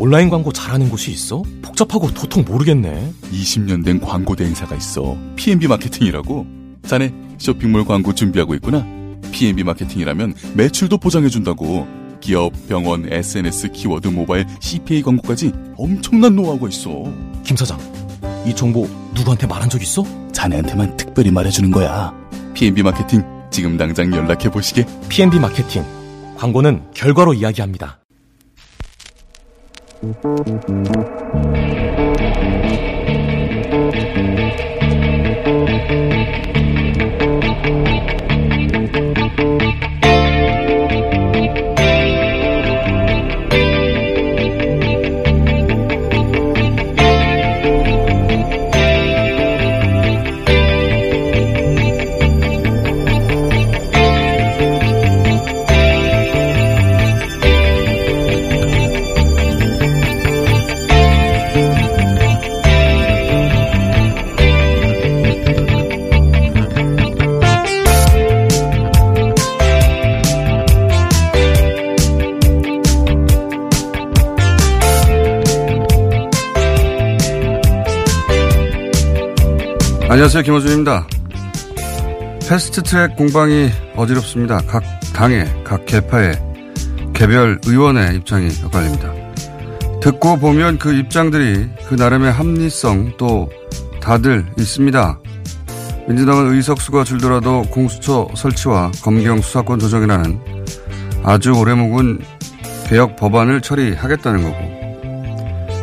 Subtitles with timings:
[0.00, 1.42] 온라인 광고 잘하는 곳이 있어?
[1.60, 3.12] 복잡하고 도통 모르겠네.
[3.32, 5.14] 20년 된 광고 대행사가 있어.
[5.36, 6.46] PNB 마케팅이라고.
[6.86, 8.86] 자네 쇼핑몰 광고 준비하고 있구나.
[9.30, 11.86] PNB 마케팅이라면 매출도 보장해준다고.
[12.22, 17.04] 기업, 병원, SNS, 키워드, 모바일, CPA 광고까지 엄청난 노하우가 있어.
[17.44, 17.78] 김 사장,
[18.46, 20.02] 이 정보 누구한테 말한 적 있어?
[20.32, 22.14] 자네한테만 특별히 말해주는 거야.
[22.54, 24.86] PNB 마케팅 지금 당장 연락해 보시게.
[25.10, 25.84] PNB 마케팅.
[26.38, 28.00] 광고는 결과로 이야기합니다.
[30.02, 30.16] Thank
[30.68, 31.89] you.
[80.10, 80.42] 안녕하세요.
[80.42, 81.06] 김호준입니다.
[82.48, 84.60] 패스트 트랙 공방이 어지럽습니다.
[84.66, 84.82] 각
[85.14, 86.32] 당의, 각 개파의
[87.14, 89.12] 개별 의원의 입장이 엇갈립니다.
[90.00, 93.48] 듣고 보면 그 입장들이 그 나름의 합리성 또
[94.00, 95.20] 다들 있습니다.
[96.08, 100.40] 민주당은 의석수가 줄더라도 공수처 설치와 검경 수사권 조정이라는
[101.22, 102.18] 아주 오래 묵은
[102.88, 104.80] 개혁 법안을 처리하겠다는 거고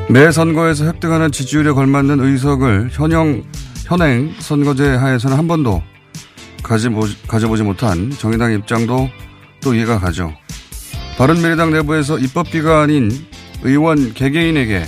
[0.09, 3.41] 매 선거에서 획득하는 지지율에 걸맞는 의석을 현영
[3.87, 5.81] 현행 선거제 하에서는 한 번도
[6.61, 9.09] 가져보지, 가져보지 못한 정의당 입장도
[9.61, 10.33] 또 이해가 가죠.
[11.17, 13.09] 바른미래당 내부에서 입법기관인
[13.63, 14.83] 의원 개개인에게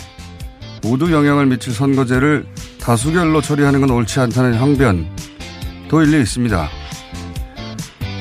[0.84, 2.46] 모두 영향을 미칠 선거제를
[2.82, 6.70] 다수결로 처리하는 건 옳지 않다는 항변도 일리 있습니다.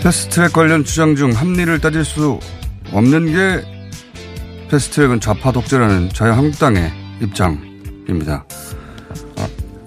[0.04, 2.38] 패스트트랙 관련 주장 중 합리를 따질 수
[2.92, 8.46] 없는 게 패스트트랙은 좌파 독재라는 자유한국당의 입장입니다.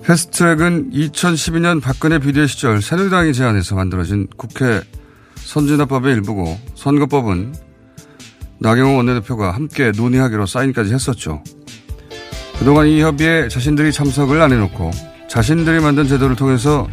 [0.03, 4.81] 패스트트랙은 2012년 박근혜 비대위 시절 새누리당이 제안해서 만들어진 국회
[5.35, 7.53] 선진화법의 일부고 선거법은
[8.59, 11.43] 나경원 원내대표가 함께 논의하기로 사인까지 했었죠.
[12.57, 14.91] 그동안 이 협의에 자신들이 참석을 안 해놓고
[15.27, 16.87] 자신들이 만든 제도를 통해서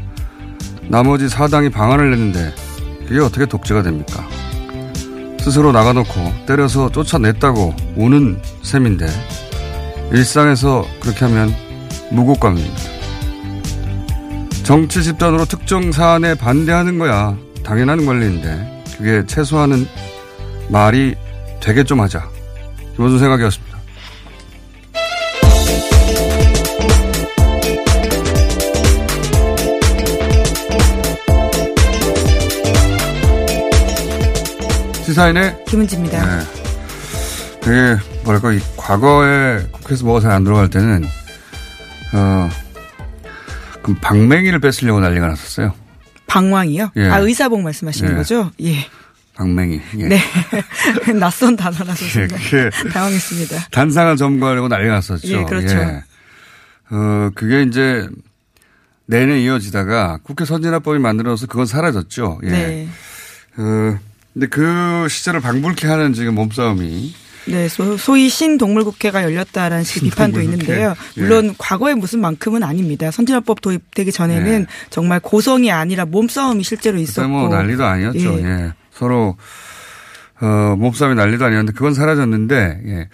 [0.89, 2.55] 나머지 사당이 방안을 냈는데
[3.07, 4.27] 그게 어떻게 독재가 됩니까?
[5.41, 9.07] 스스로 나가놓고 때려서 쫓아냈다고 우는 셈인데
[10.13, 11.55] 일상에서 그렇게 하면
[12.11, 12.98] 무고감입니다.
[14.69, 17.35] 정치 집단으로 특정 사안에 반대하는 거야
[17.65, 19.87] 당연한 권리인데 그게 최소한은
[20.69, 21.15] 말이
[21.59, 22.29] 되게 좀 하자.
[22.95, 23.79] 김원준 생각이었습니다.
[35.07, 36.27] 시사인의 김은지입니다.
[36.27, 36.45] 네.
[37.63, 41.07] 되게 뭐랄까 이 과거에 국회에서 뭐가 잘 안 들어갈 때는
[42.13, 42.51] 어
[43.83, 45.75] 그럼 방맹이를 뺏으려고 난리가 났었어요.
[46.27, 46.93] 방왕이요?
[46.97, 47.09] 예.
[47.09, 48.17] 아 의사복 말씀하시는 예.
[48.17, 48.51] 거죠?
[48.63, 48.87] 예.
[49.35, 49.81] 방맹이.
[49.99, 50.09] 예.
[50.09, 50.21] 네.
[51.19, 53.69] 낯선 단어라서 예, 당황했습니다.
[53.71, 55.29] 단상을 점거하려고 난리가 났었죠.
[55.29, 55.77] 예, 그렇죠.
[56.91, 58.09] 어, 그게 이제
[59.07, 62.41] 내내 이어지다가 국회 선진화법이 만들어서 그건 사라졌죠.
[62.45, 62.49] 예.
[62.49, 62.89] 네.
[63.57, 63.99] 어,
[64.35, 67.15] 근데 그 시절을 방불케 하는 지금 몸싸움이
[67.51, 70.41] 네, 소, 소위 신동물국회가 열렸다라는 식의 비판도.
[70.43, 70.95] 있는데요.
[71.17, 71.21] 예.
[71.21, 73.11] 물론 과거에 무슨 만큼은 아닙니다.
[73.11, 74.67] 선진화법 도입되기 전에는 예.
[74.91, 77.29] 정말 고성이 아니라 몸싸움이 실제로 있었고.
[77.29, 78.39] 뭐 난리도 아니었죠.
[78.41, 78.45] 예.
[78.45, 78.73] 예.
[78.91, 79.37] 서로
[80.41, 83.09] 어, 몸싸움이 난리도 아니었는데 그건 사라졌는데 예.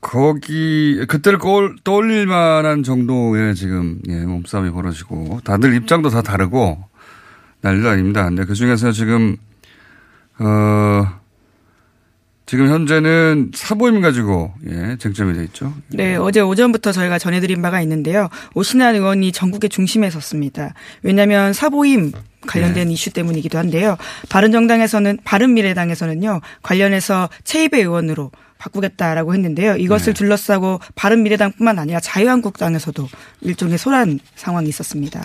[0.00, 6.84] 거기 그때를 떠올, 떠올릴 만한 정도의 지금 예, 몸싸움이 벌어지고 다들 입장도 다 다르고
[7.60, 8.24] 난리도 아닙니다.
[8.24, 9.36] 근데 그 중에서 지금
[10.38, 11.18] 어
[12.48, 15.74] 지금 현재는 사보임 가지고 예, 쟁점이 돼 있죠.
[15.88, 18.30] 네, 어제 오전부터 저희가 전해드린 바가 있는데요.
[18.54, 20.72] 오신환 의원이 전국의 중심에 섰습니다.
[21.02, 22.10] 왜냐하면 사보임
[22.46, 23.98] 관련된 이슈 때문이기도 한데요.
[24.30, 29.76] 바른정당에서는 바른미래당에서는요 관련해서 최입의 의원으로 바꾸겠다라고 했는데요.
[29.76, 30.18] 이것을 네.
[30.18, 33.08] 둘러싸고 바른미래당뿐만 아니라 자유한국당에서도
[33.42, 35.22] 일종의 소란 상황이 있었습니다.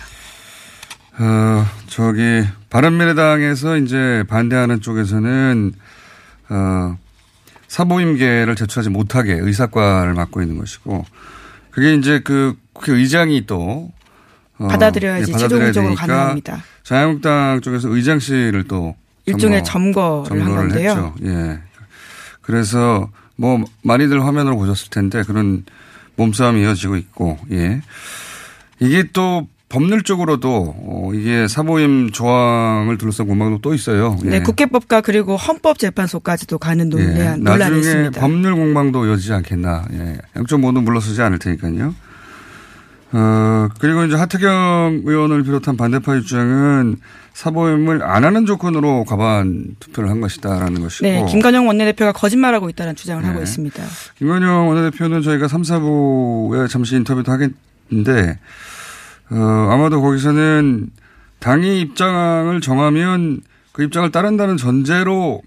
[1.19, 5.73] 어, 저기, 바른미래당에서 이제 반대하는 쪽에서는,
[6.49, 6.97] 어,
[7.73, 11.05] 사보임계를 제출하지 못하게 의사과를 맡고 있는 것이고,
[11.71, 13.91] 그게 이제 그, 그 의장이 또,
[14.59, 16.63] 어, 받아들여야지 예, 받아들여야 최종적으로 가능합니다.
[16.83, 20.89] 자유한국당 쪽에서 의장실을 또 일종의 점거, 점거를 한 건데요.
[20.89, 21.15] 했죠.
[21.23, 21.59] 예.
[22.41, 25.65] 그래서 뭐 많이들 화면으로 보셨을 텐데 그런
[26.15, 27.81] 몸싸움이 이어지고 있고, 예.
[28.79, 34.19] 이게 또 법률적으로도 어, 이게 사보임 조항을 둘러싼 공방도 또 있어요.
[34.25, 34.29] 예.
[34.29, 37.23] 네, 국회법과 그리고 헌법재판소까지도 가는 논란, 예.
[37.37, 38.21] 논란이 나중에 있습니다.
[38.21, 39.85] 법률 공방도 이어지지 않겠나.
[39.93, 40.17] 예.
[40.35, 41.95] 양쪽 모두 물러서지 않을 테니까요.
[43.13, 46.97] 어, 그리고 이제 하태경 의원을 비롯한 반대파 입장은
[47.33, 51.07] 사보임을 안 하는 조건으로 과반 투표를 한 것이다라는 것이고.
[51.07, 53.43] 네, 김관영 원내대표가 거짓말하고 있다는 주장을 하고 네.
[53.43, 53.83] 있습니다.
[54.19, 58.37] 김건영 원내대표는 저희가 3, 4부에 잠시 인터뷰도 하겠는데,
[59.33, 60.89] 어, 아마도 거기서는
[61.39, 63.41] 당이 입장을 정하면
[63.71, 65.41] 그 입장을 따른다는 전제로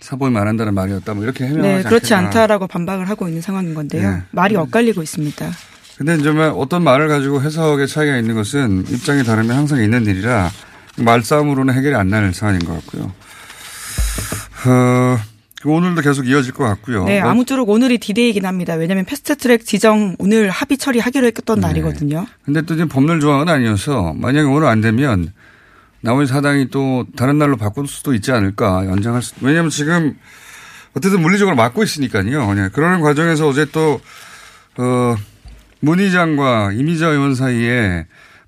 [0.00, 1.14] 사보임 안 한다는 말이었다.
[1.14, 2.28] 뭐 이렇게 해명하지 네, 그렇지 않겠나.
[2.28, 4.08] 않다라고 반박을 하고 있는 상황인 건데요.
[4.10, 4.22] 네.
[4.30, 5.50] 말이 엇갈리고 있습니다.
[5.98, 10.50] 근데 이제 뭐 어떤 말을 가지고 해석의 차이가 있는 것은 입장이 다르면 항상 있는 일이라
[10.98, 13.12] 말싸움으로는 해결이 안 나는 사안인 것 같고요.
[14.66, 15.18] 어,
[15.64, 17.04] 오늘도 계속 이어질 것 같고요.
[17.04, 18.74] 네, 뭐 아무쪼록 오늘이 디데이긴 합니다.
[18.74, 21.68] 왜냐하면 패스트트랙 지정 오늘 합의 처리하기로 했던 네.
[21.68, 22.26] 날이거든요.
[22.44, 25.32] 근데 또 지금 법률 조항은 아니어서 만약에 오늘 안 되면
[26.02, 29.34] 나머지 사당이 또 다른 날로 바꿀 수도 있지 않을까 연장할 수.
[29.40, 30.16] 왜냐하면 지금
[30.94, 32.54] 어쨌든 물리적으로 막고 있으니까요.
[32.54, 34.00] 네, 그러는 과정에서 어제 또
[34.76, 35.16] 어,
[35.80, 38.04] 문 의장과 이미자 의원 사이에 뭐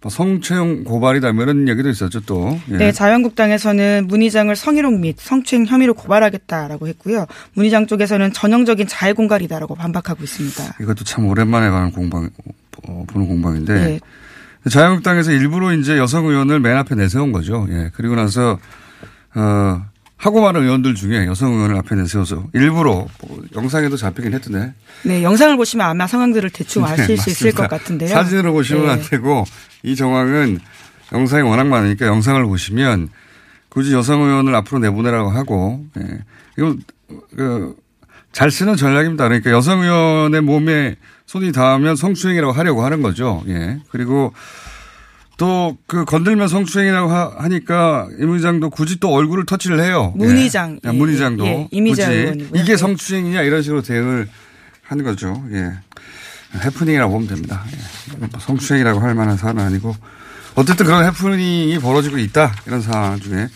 [0.09, 2.57] 성추행 고발이다 뭐 이런 얘기도 있었죠 또.
[2.71, 2.77] 예.
[2.77, 7.27] 네, 자유한국당에서는 문 의장을 성희롱 및 성추행 혐의로 고발하겠다라고 했고요.
[7.55, 10.77] 문 의장 쪽에서는 전형적인 자해 공갈이다라고 반박하고 있습니다.
[10.81, 12.31] 이것도 참 오랜만에 가는 공방
[12.87, 14.01] 어, 보는 공방인데 네.
[14.71, 17.67] 자유한국당에서 일부러 이제 여성 의원을 맨 앞에 내세운 거죠.
[17.71, 17.91] 예.
[17.95, 18.59] 그리고 나서
[19.35, 19.83] 어
[20.17, 24.75] 하고 많은 의원들 중에 여성 의원을 앞에 내세워서 일부러 뭐 영상에도 잡히긴 했던데.
[25.05, 27.53] 네, 영상을 보시면 아마 상황들을 대충 네, 아실 수 있을.
[27.53, 28.09] 것 같은데요.
[28.09, 28.93] 사진으로 보시면 네.
[28.93, 29.45] 안 되고
[29.83, 30.59] 이 정황은
[31.13, 33.09] 영상이 워낙 많으니까 영상을 보시면
[33.69, 36.19] 굳이 여성 의원을 앞으로 내보내라고 하고 예.
[36.59, 36.77] 이거
[37.37, 39.25] 그잘 쓰는 전략입니다.
[39.25, 40.97] 그러니까 여성 의원의 몸에
[41.27, 43.43] 손이 닿으면 성추행이라고 하려고 하는 거죠.
[43.49, 43.79] 예.
[43.91, 44.33] 그리고
[45.37, 50.13] 또 그 건들면 성추행이라고 하, 하니까 임 의장도 굳이 또 얼굴을 터치를 해요.
[50.17, 50.43] 문 예.
[50.43, 50.79] 의장.
[50.85, 51.69] 아, 예, 문 예, 의장도 예.
[51.71, 52.61] 굳이 의원이고요.
[52.61, 52.77] 이게 예.
[52.77, 54.29] 성추행이냐 이런 식으로 대응을
[54.83, 55.43] 하는 거죠.
[55.53, 55.73] 예.
[56.55, 57.65] 해프닝이라고 보면 됩니다.
[57.73, 58.17] 예.
[58.17, 59.95] 뭐 성추행이라고 할 만한 사안은 아니고
[60.55, 62.53] 어쨌든 그런 해프닝이 벌어지고 있다.
[62.67, 63.49] 이런 상황 중에.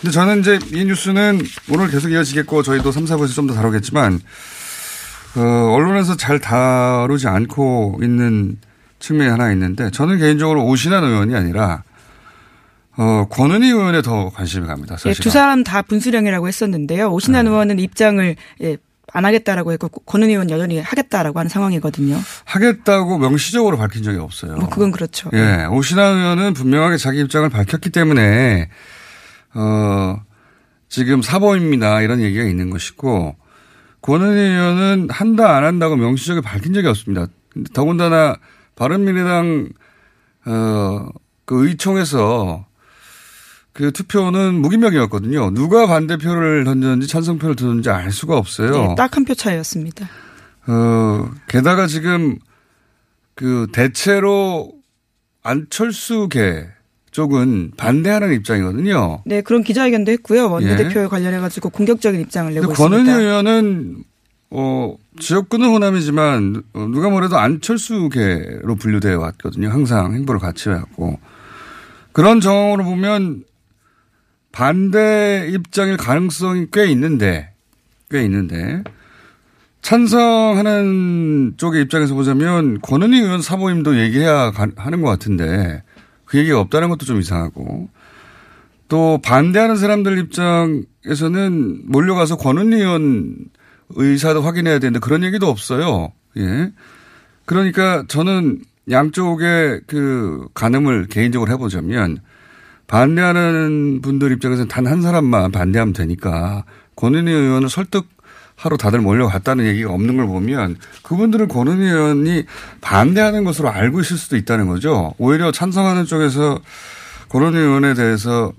[0.00, 1.40] 근데 저는 이제 이 뉴스는
[1.70, 4.20] 오늘 계속 이어지겠고 저희도 3, 4부에서 좀 더 다루겠지만
[5.36, 5.40] 어,
[5.74, 8.58] 언론에서 잘 다루지 않고 있는
[8.98, 11.84] 측면이 하나 있는데 저는 개인적으로 오신환 의원이 아니라
[12.96, 14.94] 어, 권은희 의원에 더 관심이 갑니다.
[15.04, 15.22] 예, 사실.
[15.22, 17.10] 두 사람 다 분수령이라고 했었는데요.
[17.12, 17.50] 오신환 네.
[17.50, 18.76] 의원은 입장을 예,
[19.12, 22.18] 안 하겠다라고 했고 권은희 의원 여전히 하겠다라고 하는 상황이거든요.
[22.44, 24.56] 하겠다고 명시적으로 밝힌 적이 없어요.
[24.56, 25.30] 뭐 그건 그렇죠.
[25.32, 28.68] 예, 오신환 의원은 분명하게 자기 입장을 밝혔기 때문에
[29.54, 30.20] 어
[30.88, 33.36] 지금 사보입니다 이런 얘기가 있는 것이고
[34.02, 37.26] 권은희 의원은 한다 안 한다고 명시적으로 밝힌 적이 없습니다.
[37.72, 38.36] 더군다나
[38.76, 39.70] 바른미래당
[40.46, 42.67] 어그 의총에서
[43.78, 45.50] 그 투표는 무기명이었거든요.
[45.50, 48.72] 누가 반대표를 던졌는지 찬성표를 던졌는지 알 수가 없어요.
[48.72, 50.08] 네, 딱한 표 차이였습니다.
[50.66, 52.40] 어, 게다가 지금
[53.36, 54.72] 그 대체로
[55.44, 56.66] 안철수계
[57.12, 59.22] 쪽은 반대하는 입장이거든요.
[59.24, 60.50] 네, 그런 기자회견도 했고요.
[60.50, 61.06] 원내대표에 예.
[61.06, 62.96] 관련해 가지고 공격적인 입장을 내고 있습니다.
[62.96, 64.02] 권은희 의원은
[64.50, 69.68] 어, 지역구는 호남이지만 어, 누가 뭐래도 안철수계로 분류되어 왔거든요.
[69.68, 71.20] 항상 행보를 같이 해왔고.
[72.10, 73.44] 그런 정황으로 보면
[74.62, 77.52] 반대 입장일 가능성이 꽤 있는데,
[78.10, 78.82] 꽤 있는데,
[79.82, 85.84] 찬성하는 쪽의 입장에서 보자면 권은희 의원 사모임도 얘기해야 가- 하는 것 같은데
[86.24, 87.88] 그 얘기가 없다는 것도 좀 이상하고
[88.88, 93.36] 또 반대하는 사람들 입장에서는 몰려가서 권은희 의원
[93.90, 96.10] 의사도 확인해야 되는데 그런 얘기도 없어요.
[96.36, 96.72] 예.
[97.44, 98.58] 그러니까 저는
[98.90, 102.18] 양쪽의 그 가늠을 개인적으로 해보자면
[102.88, 106.64] 반대하는 분들 입장에서는 단 한 사람만 반대하면 되니까
[106.96, 112.44] 권은희 의원을 설득하러 다들 몰려갔다는 얘기가 없는 걸 보면 그분들은 권은희 의원이
[112.80, 115.14] 반대하는 것으로 알고 있을 수도 있다는 거죠.
[115.18, 116.58] 오히려 찬성하는 쪽에서
[117.28, 118.52] 권은희 의원에 대해서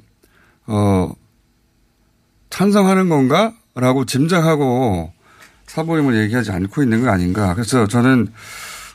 [0.67, 1.11] 어
[2.51, 3.53] 찬성하는 건가?
[3.75, 5.11] 라고 짐작하고
[5.67, 7.53] 사보임을 얘기하지 않고 있는 거 아닌가.
[7.53, 8.27] 그래서 저는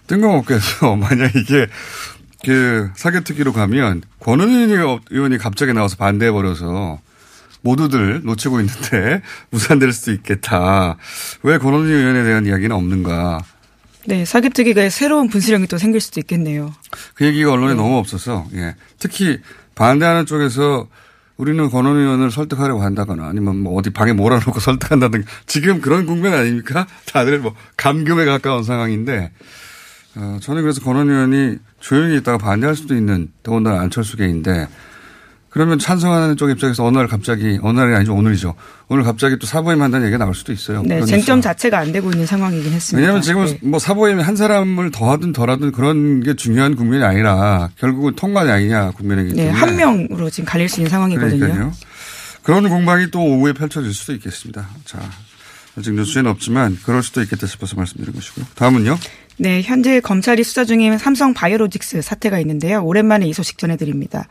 [0.07, 1.67] 뜬금없게서 만약 이게
[2.45, 4.73] 그 사개특위로 가면 권은희
[5.11, 7.01] 의원이 갑자기 나와서 반대해 버려서
[7.63, 10.97] 모두들 놓치고 있는데 무산될 수도 있겠다.
[11.43, 13.41] 왜 권은희 의원에 대한 이야기는 없는가.
[14.07, 16.75] 네, 사기특위가 새로운 분수령이 또 생길 수도 있겠네요.
[17.15, 17.81] 그 얘기가 언론에 네.
[17.81, 18.75] 너무 없어서, 예.
[18.99, 19.39] 특히
[19.75, 20.89] 반대하는 쪽에서
[21.37, 26.87] 우리는 권원 의원을 설득하려고 한다거나 아니면 뭐 어디 방에 몰아놓고 설득한다든가 지금 그런 국면 아닙니까?
[27.07, 29.33] 다들 뭐 감금에 가까운 상황인데
[30.17, 34.69] 어, 저는 그래서 권원 의원이 조용히 있다가 반대할 수도 있는 더군다나 안철수계인데
[35.51, 38.57] 그러면 찬성하는 쪽 입장에서 어느 날 갑자기 어느 날이 아니죠 오늘이죠.
[38.89, 40.83] 오늘 갑자기 또 사보임 한다는 얘기가 나올 수도 있어요.
[40.83, 41.41] 네, 쟁점 뉴스가.
[41.53, 42.99] 자체가 안 되고 있는 상황이긴 했습니다.
[42.99, 43.59] 왜냐하면 지금 네.
[43.63, 49.37] 뭐 사보임 한 사람을 더하든 덜하든 그런 게 중요한 국면이 아니라 결국은 통관이 아니냐 국면이기
[49.37, 51.39] 때문에 네, 한 명으로 지금 갈릴 수 있는 상황이거든요.
[51.39, 51.73] 그러니까요.
[52.43, 54.69] 그런 공방이 또 오후에 펼쳐질 수도 있겠습니다.
[54.85, 54.99] 자,
[55.79, 58.45] 아직 뉴스에는 없지만 그럴 수도 있겠다 싶어서 말씀드린 것이고요.
[58.57, 58.99] 다음은요.
[59.37, 62.85] 네, 현재 검찰이 수사 중인 삼성 바이오로직스 사태가 있는데요.
[62.85, 64.29] 오랜만에 이 소식 전해드립니다.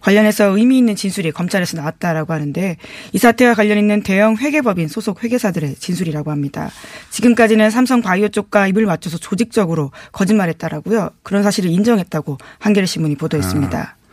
[0.00, 2.76] 관련해서 의미 있는 진술이 검찰에서 나왔다라고 하는데
[3.12, 6.70] 이 사태와 관련 있는 대형 회계법인 소속 회계사들의 진술이라고 합니다.
[7.10, 11.10] 지금까지는 삼성 바이오 쪽과 입을 맞춰서 조직적으로 거짓말했다라고요.
[11.22, 13.78] 그런 사실을 인정했다고 한겨레 신문이 보도했습니다.
[13.78, 14.06] 아,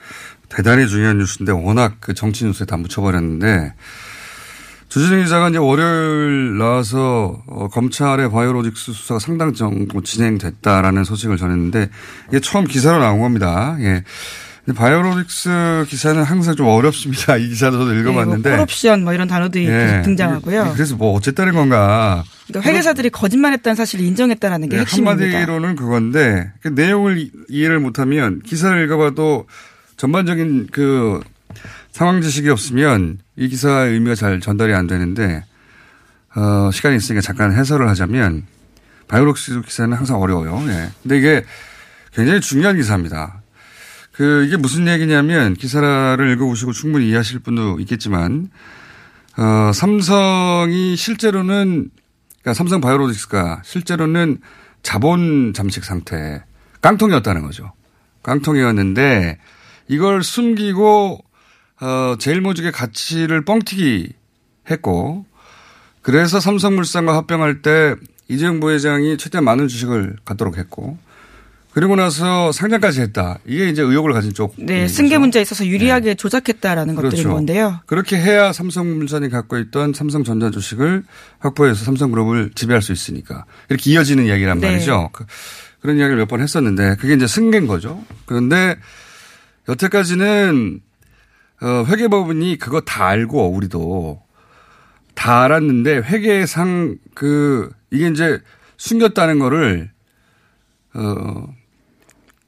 [0.50, 3.73] 대단히 중요한 뉴스인데 워낙 그 정치 뉴스에 다 묻혀버렸는데
[4.93, 11.89] 주진우 기자가 이제 월요일 나와서 어, 검찰의 바이오로직스 수사가 상당 정도 진행됐다라는 소식을 전했는데
[12.29, 13.75] 이게 처음 기사로 나온 겁니다.
[13.79, 14.03] 예.
[14.75, 17.38] 바이오로직스 기사는 항상 좀 어렵습니다.
[17.41, 18.50] 이 기사도 저도 읽어봤는데.
[18.51, 20.03] 네, 뭐 콜옵션 뭐 이런 단어들이 네.
[20.03, 20.73] 등장하고요.
[20.75, 22.23] 그래서 뭐 어쨌다는 건가.
[22.47, 25.25] 그러니까 회계사들이 거짓말했다는 사실을 인정했다라는 게 네, 핵심입니다.
[25.25, 29.47] 한마디로는 그건데 그 내용을 이해를 못하면 기사를 읽어봐도
[29.97, 31.19] 전반적인 그
[31.93, 35.45] 상황 지식이 없으면 이 기사의 의미가 잘 전달이 안 되는데
[36.35, 38.47] 어, 시간이 있으니까 잠깐 해설을 하자면
[39.07, 40.59] 바이오록스 기사는 항상 어려워요.
[40.69, 40.89] 예.
[41.03, 41.45] 근데 이게
[42.12, 43.43] 굉장히 중요한 기사입니다.
[44.12, 48.50] 그 이게 무슨 얘기냐면 기사를 읽어보시고 충분히 이해하실 분도 있겠지만
[49.38, 51.91] 어, 삼성이 실제로는
[52.41, 54.39] 그러니까 삼성 바이오로직스가 실제로는
[54.81, 56.43] 자본 잠식 상태
[56.81, 57.71] 깡통이었다는 거죠.
[58.23, 59.38] 깡통이었는데
[59.89, 61.23] 이걸 숨기고
[61.82, 64.13] 어, 제일모직의 가치를 뻥튀기
[64.70, 65.25] 했고
[66.01, 67.96] 그래서 삼성물산과 합병할 때
[68.30, 70.98] 이재용 부회장이 최대한 많은 주식을 갖도록 했고
[71.72, 73.39] 그리고 나서 상장까지 했다.
[73.48, 74.53] 이게 이제 의혹을 가진 쪽.
[74.58, 76.15] 네, 승계 문제에 있어서 유리하게 네.
[76.15, 77.15] 조작했다라는 그렇죠.
[77.15, 77.80] 것들인 건데요.
[77.88, 81.03] 그렇게 해야 삼성물산이 갖고 있던 삼성전자 주식을
[81.39, 84.68] 확보해서 삼성그룹을 지배할 수 있으니까 이렇게 이어지는 이야기란 네.
[84.70, 85.10] 말이죠.
[85.13, 85.25] 그,
[85.82, 88.03] 그런 이야기를 몇 번 했었는데 그게 이제 승계인 거죠.
[88.27, 88.75] 그런데
[89.68, 90.80] 여태까지는
[91.63, 94.22] 어, 회계법원이 그거 다 알고 우리도
[95.15, 98.39] 다 알았는데 회계상 그 이게 이제
[98.77, 99.89] 숨겼다는 거를
[100.93, 101.48] 어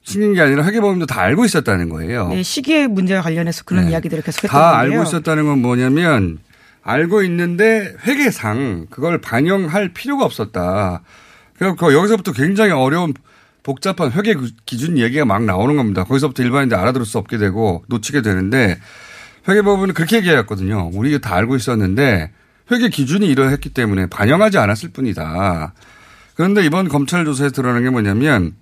[0.03, 2.27] 숨긴 게 아니라 회계법인도 다 알고 있었다는 거예요.
[2.27, 3.91] 네, 시기의 문제와 관련해서 그런 네.
[3.91, 4.77] 이야기들을 계속 했던 다.
[4.77, 6.39] 알고 있었다는 건 뭐냐면
[6.83, 11.01] 알고 있는데 회계상 그걸 반영할 필요가 없었다.
[11.57, 13.13] 그러니까 여기서부터 굉장히 어려운
[13.65, 14.35] 복잡한 회계
[14.67, 16.03] 기준 얘기가 막 나오는 겁니다.
[16.03, 18.77] 거기서부터 일반인들 알아들을 수 없게 되고 놓치게 되는데
[19.49, 20.91] 회계법은 그렇게 얘기했거든요.
[20.93, 22.31] 우리 다 알고 있었는데
[22.71, 25.73] 회계 기준이 이러했기 때문에 반영하지 않았을 뿐이다.
[26.35, 28.53] 그런데 이번 검찰 조사에 드러난 게 뭐냐면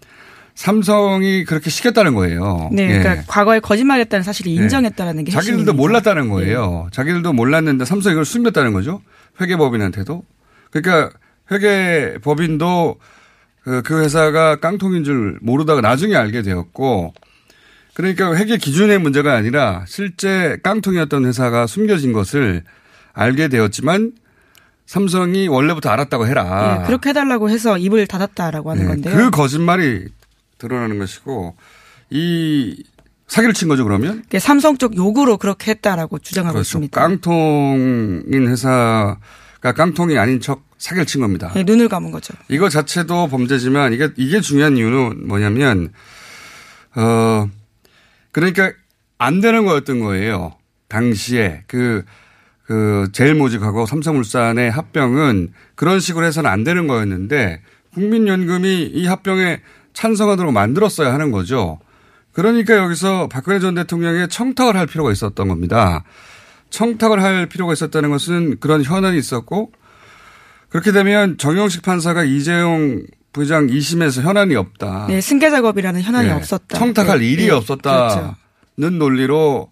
[0.56, 2.70] 삼성이 그렇게 시켰다는 거예요.
[2.72, 2.88] 네.
[2.88, 3.24] 그러니까 예.
[3.28, 4.62] 과거에 거짓말했다는 사실을 네.
[4.62, 6.84] 인정했다는 게 자기들도 몰랐다는 거예요.
[6.86, 6.90] 네.
[6.94, 9.02] 자기들도 몰랐는데 삼성이 이걸 숨겼다는 거죠.
[9.42, 10.24] 회계법인한테도.
[10.72, 11.12] 그러니까
[11.52, 13.00] 회계법인도
[13.64, 17.14] 그, 그 회사가 깡통인 줄 모르다가 나중에 알게 되었고
[17.94, 22.64] 그러니까 회계 기준의 문제가 아니라 실제 깡통이었던 회사가 숨겨진 것을
[23.14, 24.14] 알게 되었지만
[24.86, 26.80] 삼성이 원래부터 알았다고 해라.
[26.80, 29.16] 네, 그렇게 해달라고 해서 입을 닫았다라고 하는 네, 건데요.
[29.16, 30.08] 그 거짓말이
[30.58, 31.56] 드러나는 것이고
[32.10, 32.84] 이
[33.28, 34.24] 사기를 친 거죠 그러면?
[34.40, 36.68] 삼성 쪽 요구로 그렇게 했다라고 주장하고 그렇죠.
[36.68, 37.00] 있습니다.
[37.00, 39.18] 깡통인 회사
[39.64, 41.50] 가 깡통이 아닌 척 사기를 친 겁니다.
[41.56, 42.34] 네, 눈을 감은 거죠.
[42.50, 45.94] 이거 자체도 범죄지만 이게 이게 중요한 이유는 뭐냐면
[46.96, 47.50] 어
[48.34, 48.74] 그러니까
[49.18, 50.58] 안 되는 거였던 거예요.
[50.90, 52.04] 당시에 그,
[52.66, 57.62] 그 제일모직하고 삼성물산의 합병은 그런 식으로 해서는 안 되는 거였는데
[57.94, 59.62] 국민연금이 이 합병에
[59.94, 61.80] 찬성하도록 만들었어야 하는 거죠.
[62.34, 66.04] 그러니까 여기서 박근혜 전 대통령의 청탁을 할 필요가 있었던 겁니다.
[66.74, 69.72] 청탁을 할 필요가 있었다는 것은 그런 현안이 있었고
[70.70, 75.06] 그렇게 되면 정영식 판사가 이재용 부회장 2심에서 현안이 없다.
[75.08, 76.34] 네, 승계 작업이라는 현안이 네.
[76.34, 76.78] 없었다.
[76.80, 77.26] 청탁할 네.
[77.28, 77.52] 일이 네.
[77.52, 78.34] 없었다는
[78.76, 78.90] 그렇죠.
[78.98, 79.72] 논리로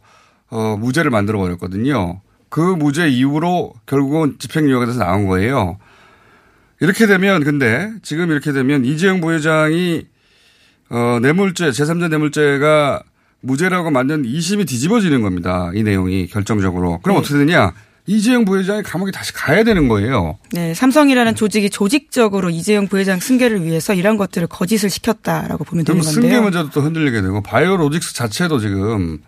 [0.51, 2.22] 어, 무죄를 만들어 버렸거든요.
[2.50, 5.79] 그 무죄 이후로 결국은 집행유예가 돼서 나온 거예요.
[6.81, 10.05] 이렇게 되면 근데 지금 이렇게 되면 이재용 부회장이
[10.89, 13.03] 어, 뇌물죄, 제3자 뇌물죄가
[13.41, 15.71] 무죄라고 만든 2심이 뒤집어지는 겁니다.
[15.74, 17.00] 이 내용이 결정적으로.
[17.01, 17.19] 그럼 네.
[17.19, 17.74] 어떻게 되냐?
[18.07, 20.38] 이재용 부회장이 감옥에 다시 가야 되는 거예요.
[20.51, 26.21] 네, 삼성이라는 조직이 조직적으로 이재용 부회장 승계를 위해서 이런 것들을 거짓을 시켰다라고 보면 되는 승계
[26.21, 26.41] 건데요.
[26.41, 29.19] 문제도 또 흔들리게 되고 바이오로직스 자체도 지금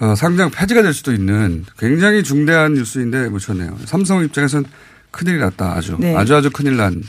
[0.00, 3.78] 어, 상장 폐지가 될 수도 있는 굉장히 중대한 뉴스인데 묻혔네요.
[3.84, 4.66] 삼성 입장에서는
[5.12, 5.74] 큰일이 났다.
[5.76, 6.16] 아주 네.
[6.16, 7.00] 아주 아주 큰일 난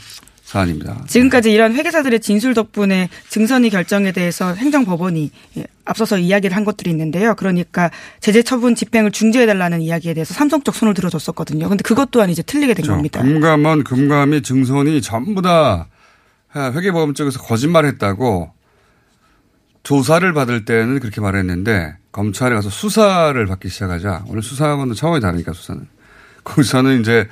[0.46, 1.02] 사안입니다.
[1.08, 7.34] 지금까지 이런 회계사들의 진술 덕분에 증선이 결정에 대해서 행정법원이 예, 앞서서 이야기를 한 것들이 있는데요.
[7.34, 11.68] 그러니까 제재 처분 집행을 중지해달라는 이야기에 대해서 삼성 쪽 손을 들어줬었거든요.
[11.68, 13.22] 근데 그것 또한 이제 틀리게 된 겁니다.
[13.22, 15.88] 금감원, 금감이 증선이 전부 다
[16.54, 18.52] 회계법원 쪽에서 거짓말했다고
[19.82, 25.88] 조사를 받을 때는 그렇게 말했는데 검찰에 가서 수사를 받기 시작하자 오늘 수사하고는 차원이 다르니까 수사는
[26.44, 27.26] 거기서는 이제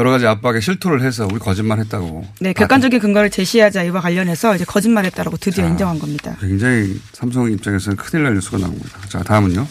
[0.00, 2.24] 여러 가지 압박에 실토를 해서 우리 거짓말했다고.
[2.40, 5.70] 네, 객관적인 근거를 제시하자 이와 관련해서 이제 거짓말했다라고 드디어 자.
[5.70, 6.34] 인정한 겁니다.
[6.40, 8.98] 굉장히 삼성 입장에서는 큰일 날 뉴스가 나옵니다.
[9.10, 9.66] 자 다음은요.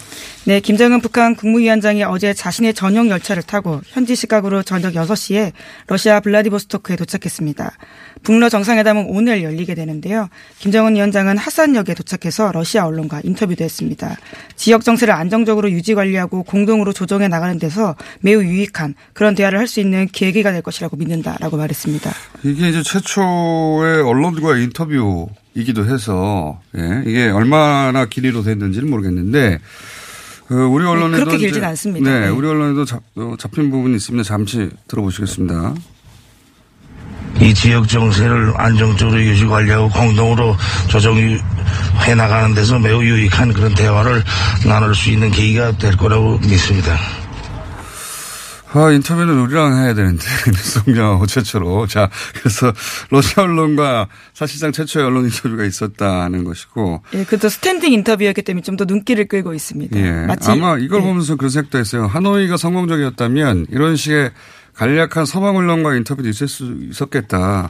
[0.46, 5.52] 네, 김정은 북한 국무위원장이 어제 자신의 전용 열차를 타고 현지 시각으로 저녁 6시에
[5.88, 7.72] 러시아 블라디보스토크에 도착했습니다.
[8.24, 10.28] 북러 정상회담은 오늘 열리게 되는데요.
[10.60, 14.18] 김정은 위원장은 하산역에 도착해서 러시아 언론과 인터뷰도 했습니다.
[14.56, 19.80] 지역 정세를 안정적으로 유지 관리하고 공동으로 조정해 나가는 데서 매우 유익한 그런 대화를 할 수
[19.80, 22.12] 있는 계기가 될 것이라고 믿는다라고 말했습니다.
[22.44, 29.60] 이게 이제 최초의 언론과 인터뷰이기도 해서 예, 이게 얼마나 길이로 됐는지는 모르겠는데
[30.48, 32.10] 그 우리 언론에도 네, 그렇게 이제- 길진 않습니다.
[32.12, 32.28] 네, 네.
[32.30, 34.24] 우리 언론에도 잡, 어, 잡힌 부분이 있습니다.
[34.24, 35.76] 잠시 들어보시겠습니다.
[37.42, 40.56] 이 지역 정세를 안정적으로 유지 관리하고 공동으로
[40.90, 41.40] 조정해
[42.16, 44.24] 나가는 데서 매우 유익한 그런 대화를
[44.68, 46.98] 나눌 수 있는 계기가 될 거라고 믿습니다.
[48.72, 51.88] 아, 인터뷰는 우리랑 해야 되는데, 뉴스공장하고 최초로.
[51.88, 52.72] 자, 그래서
[53.10, 58.86] 러시아 언론과 사실상 최초의 언론 인터뷰가 있었다는 것이고, 예, 그것도 스탠딩 인터뷰였기 때문에 좀 더
[58.86, 60.00] 눈길을 끌고 있습니다.
[60.00, 60.12] 예.
[60.28, 61.04] 마치 아마 이걸 예.
[61.04, 62.06] 보면서 그런 생각도 했어요.
[62.06, 64.30] 하노이가 성공적이었다면 이런 식의
[64.80, 67.70] 간략한 서방 언론과 인터뷰도 있을 수 있었겠다.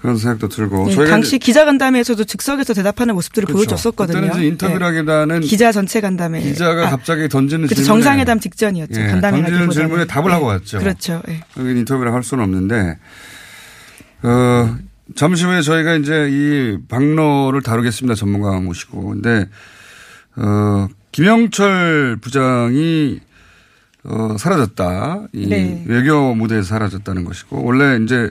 [0.00, 0.86] 그런 생각도 들고.
[0.88, 3.58] 네, 당시 이제- 기자 간담회에서도 즉석에서 대답하는 모습들을 그렇죠.
[3.70, 4.20] 보여줬었거든요.
[4.20, 5.46] 그때는 인터뷰라기보다는 예.
[5.46, 6.40] 기자 전체 간담회.
[6.42, 9.00] 기자가 아, 갑자기 던지는 질문에 정상회담 직전이었죠.
[9.00, 9.58] 예, 간담회라기보다는.
[9.66, 10.34] 던지는 질문에 답을 예.
[10.34, 10.78] 하고 왔죠.
[10.78, 11.22] 그렇죠.
[11.28, 11.40] 예.
[11.58, 12.98] 여기 인터뷰를 할 수는 없는데,
[14.22, 14.76] 어,
[15.14, 18.14] 잠시 후에 저희가 이제 이 박로를 다루겠습니다.
[18.14, 19.08] 전문가 모시고.
[19.08, 19.48] 근데,
[20.36, 23.20] 어, 김영철 부장이
[24.04, 25.28] 어, 사라졌다.
[25.32, 25.84] 이 네.
[25.86, 28.30] 외교 무대에서 사라졌다는 것이고, 원래 이제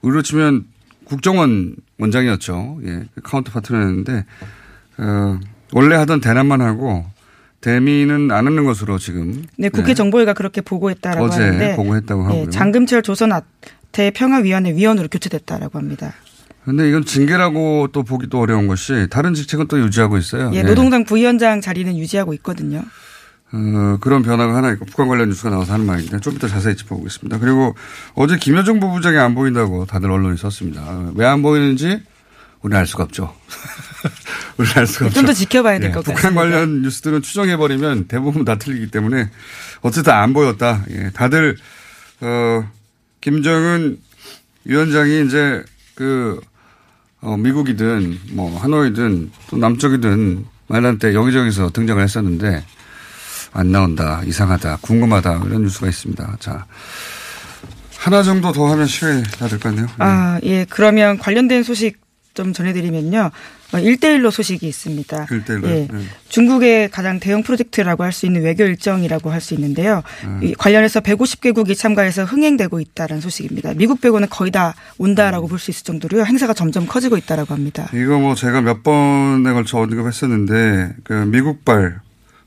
[0.00, 0.64] 우리로 치면
[1.04, 2.80] 국정원 원장이었죠.
[2.86, 3.04] 예.
[3.22, 4.24] 카운터 파트너였는데,
[4.98, 5.40] 어,
[5.72, 7.04] 원래 하던 대남만 하고,
[7.60, 9.44] 대미는 안 하는 것으로 지금.
[9.56, 9.94] 네, 국회 네.
[9.94, 12.42] 정보위가 그렇게 보고했다라고 어제 하는데 보고했다고 하고요.
[12.42, 16.12] 예, 장금철 조선 아태 평화위원회 위원으로 교체됐다라고 합니다.
[16.64, 20.50] 근데 이건 징계라고 또 보기도 어려운 것이 다른 직책은 또 유지하고 있어요.
[20.54, 20.62] 예, 예.
[20.62, 22.82] 노동당 부위원장 자리는 유지하고 있거든요.
[23.54, 27.38] 어, 그런 변화가 하나 있고 북한 관련 뉴스가 나와서 하는 말인데 좀 이따 자세히 짚어보겠습니다.
[27.38, 27.74] 그리고
[28.14, 31.10] 어제 김여정 부부장이 안 보인다고 다들 언론이 썼습니다.
[31.14, 32.00] 왜 안 보이는지
[32.62, 33.34] 우리는 알 수가 없죠.
[34.56, 35.14] 우리는 알 수가 없죠.
[35.20, 36.34] 좀 더 지켜봐야 될 예, 것 북한.
[36.34, 39.28] 관련 뉴스들은 추정해버리면 대부분 다 틀리기 때문에
[39.82, 40.84] 어쨌든 안 보였다.
[40.90, 41.56] 예, 다들,
[42.20, 42.64] 어,
[43.20, 43.98] 김정은
[44.64, 45.62] 위원장이 이제
[45.94, 46.40] 그,
[47.20, 52.64] 어, 미국이든 뭐 하노이든 또 남쪽이든 말한 때 여기저기서 등장을 했었는데
[53.52, 54.22] 안 나온다.
[54.24, 54.78] 이상하다.
[54.82, 55.42] 궁금하다.
[55.46, 56.36] 이런 뉴스가 있습니다.
[56.40, 56.66] 자.
[57.98, 58.86] 하나 정도 더 하면
[59.38, 59.86] 다될것 같네요.
[59.86, 59.94] 예.
[59.98, 60.66] 아, 예.
[60.68, 62.00] 그러면 관련된 소식
[62.34, 63.30] 좀 전해드리면요.
[63.74, 65.26] 어, 1대1로 소식이 있습니다.
[65.26, 65.64] 1대1로.
[65.66, 65.86] 예.
[65.90, 66.02] 네.
[66.28, 70.02] 중국의 가장 대형 프로젝트라고 할 수 있는 외교 일정이라고 할 수 있는데요.
[70.40, 70.48] 네.
[70.48, 73.74] 이 관련해서 150개국이 참가해서 흥행되고 있다는 소식입니다.
[73.74, 76.24] 미국 빼고는 거의 다 온다라고 볼수 있을 정도로요.
[76.24, 77.88] 행사가 점점 커지고 있다라고 합니다.
[77.94, 82.00] 이거 뭐 제가 몇 번에 걸쳐 언급했었는데 그 미국발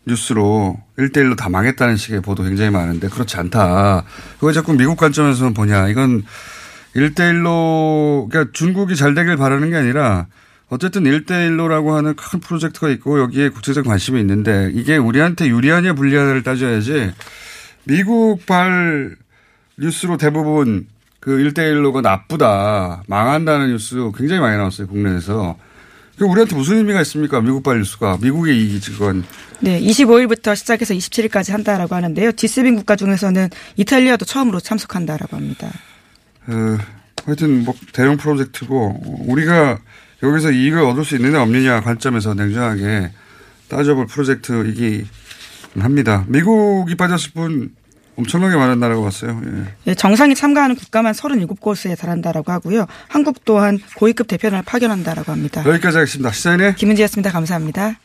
[0.08, 4.04] 뉴스로 1대1로 다 망했다는 식의 보도 굉장히 많은데 그렇지 않다.
[4.36, 5.88] 그거 자꾸 미국 관점에서 보냐.
[5.89, 6.24] 이건
[6.96, 10.28] 1대1로 그러니까 중국이 잘 되길 바라는 게 아니라
[10.70, 17.13] 어쨌든 1대1로라고 하는 큰 프로젝트가 있고 여기에 국제적 관심이 있는데 이게 우리한테 유리하냐 불리하냐를 따져야지
[17.84, 19.15] 미국발
[19.78, 20.88] 뉴스로 대부분
[21.20, 25.58] 그 1대1로가 나쁘다, 망한다는 뉴스 굉장히 많이 나왔어요, 국내에서.
[26.17, 27.41] 그 우리한테 무슨 의미가 있습니까?
[27.41, 28.19] 미국발 뉴스가.
[28.21, 29.23] 미국의 이익이지, 그건.
[29.60, 32.32] 네, 25일부터 시작해서 27일까지 한다라고 하는데요.
[32.32, 35.69] G7 국가 중에서는 이탈리아도 처음으로 참석한다라고 합니다.
[36.47, 36.78] 어,
[37.25, 39.80] 하여튼 뭐 대형 프로젝트고 우리가
[40.23, 43.12] 여기서 이익을 얻을 수 있느냐 없느냐 관점에서 냉정하게
[43.67, 45.06] 따져볼 프로젝트이기
[45.78, 46.23] 합니다.
[46.28, 47.71] 미국이 빠졌을 뿐
[48.17, 49.41] 엄청나게 많은다라고 봤어요.
[49.45, 49.63] 예.
[49.88, 52.86] 예, 정상이 참가하는 국가만 37곳에 달한다라고 하고요.
[53.08, 55.63] 한국 또한 고위급 대표단을 파견한다라고 합니다.
[55.65, 56.32] 여기까지 하겠습니다.
[56.32, 57.32] 시사인의 김은지였습니다.
[57.32, 57.95] 감사합니다.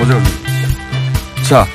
[0.00, 0.12] 어제
[1.48, 1.66] 자,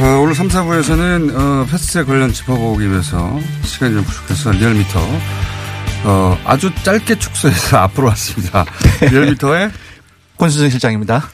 [0.00, 5.00] 어, 오늘 3, 4부에서는 어, 패스트트랙 관련 짚어보기 위해서 시간이 좀 부족해서 리얼미터
[6.04, 8.64] 어, 아주 짧게 축소해서 앞으로 왔습니다.
[9.10, 9.70] 리얼미터의
[10.38, 11.28] 권수정 실장입니다.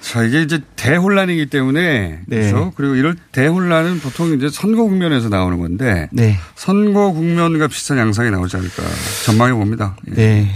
[0.00, 2.22] 자, 이게 이제 대혼란이기 때문에.
[2.26, 2.50] 네.
[2.50, 2.72] 그렇죠.
[2.74, 6.08] 그리고 이럴 대혼란은 보통 이제 선거 국면에서 나오는 건데.
[6.10, 6.38] 네.
[6.56, 8.82] 선거 국면과 비슷한 양상이 나오지 않을까
[9.24, 9.96] 전망해 봅니다.
[10.08, 10.14] 예.
[10.14, 10.50] 네.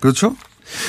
[0.00, 0.36] 그렇죠?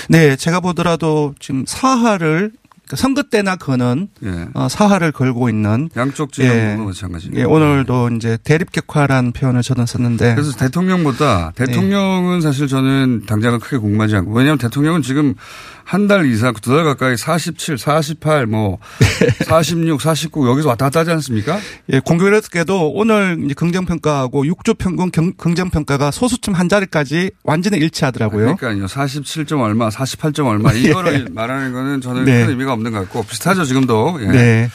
[0.10, 2.52] 네, 제가 보더라도 지금 사활을
[2.92, 4.48] 그러니까 선거 때나 그는 예.
[4.54, 7.42] 어, 사활을 걸고 있는 양쪽 진영도 마찬가지입니다.
[7.42, 14.16] 예, 오늘도 이제 대립격화라는 표현을 저는 썼는데 그래서 대통령보다 대통령은 사실 저는 당장은 크게 궁금하지
[14.18, 15.36] 않고 왜냐하면 대통령은 지금
[15.84, 18.78] 한 달 이상 두 달 가까이 47, 48, 뭐
[19.46, 21.60] 46, 49 여기서 왔다 갔다 하지 않습니까?
[21.92, 28.56] 예, 공교롭게도 오늘 이제 긍정평가하고 6조 평균 경- 긍정평가가 소수점 한 자리까지 완전히 일치하더라고요.
[28.56, 28.86] 그러니까요.
[28.88, 32.42] 47점 얼마, 48점 얼마 이거를 말하는 거는 저는 네.
[32.46, 34.20] 큰 의미가 없는 것 같고 비슷하죠 지금도.
[34.22, 34.28] 예.
[34.28, 34.70] 네.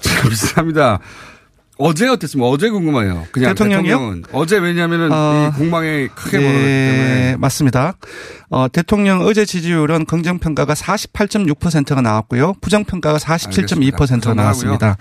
[0.00, 1.00] 참 비슷합니다.
[1.76, 2.48] 어제 어땠습니까?
[2.48, 3.26] 어제 궁금해요.
[3.32, 4.22] 그냥 대통령이요?
[4.32, 7.94] 어제 왜냐하면은 어, 이 공방에 크게 벌어졌기 때문에 네, 맞습니다.
[8.50, 12.54] 어, 대통령 어제 지지율은 긍정 평가가 48.6%가 나왔고요.
[12.60, 14.96] 부정 평가가 47.2%가 나왔습니다.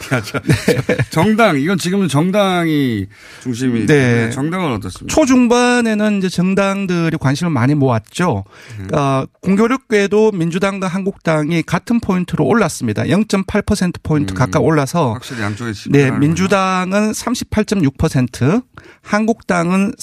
[1.11, 3.07] 정당 이건 지금은 정당이
[3.41, 4.25] 중심이 네.
[4.25, 4.29] 네.
[4.31, 5.13] 정당은 어떻습니까?
[5.13, 8.43] 초중반에는 이제 정당들이 관심을 많이 모았죠.
[8.73, 13.03] 그러니까 공교롭게도 민주당과 한국당이 같은 포인트로 올랐습니다.
[13.03, 14.35] 0.8% 포인트 음.
[14.35, 18.63] 가까이 올라서 확실히 양쪽에 집 네, 민주당은 38.6%,
[19.01, 19.93] 한국당은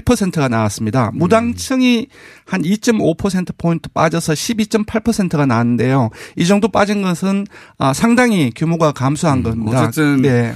[0.00, 1.10] 32.1%가 나왔습니다.
[1.14, 1.18] 음.
[1.18, 2.06] 무당층이
[2.46, 6.10] 한 2.5%포인트 빠져서 12.8%가 나왔는데요.
[6.36, 7.46] 이 정도 빠진 것은
[7.78, 9.82] 아, 상당히 규모가 감소한 겁니다.
[9.82, 10.54] 음, 어쨌든 네.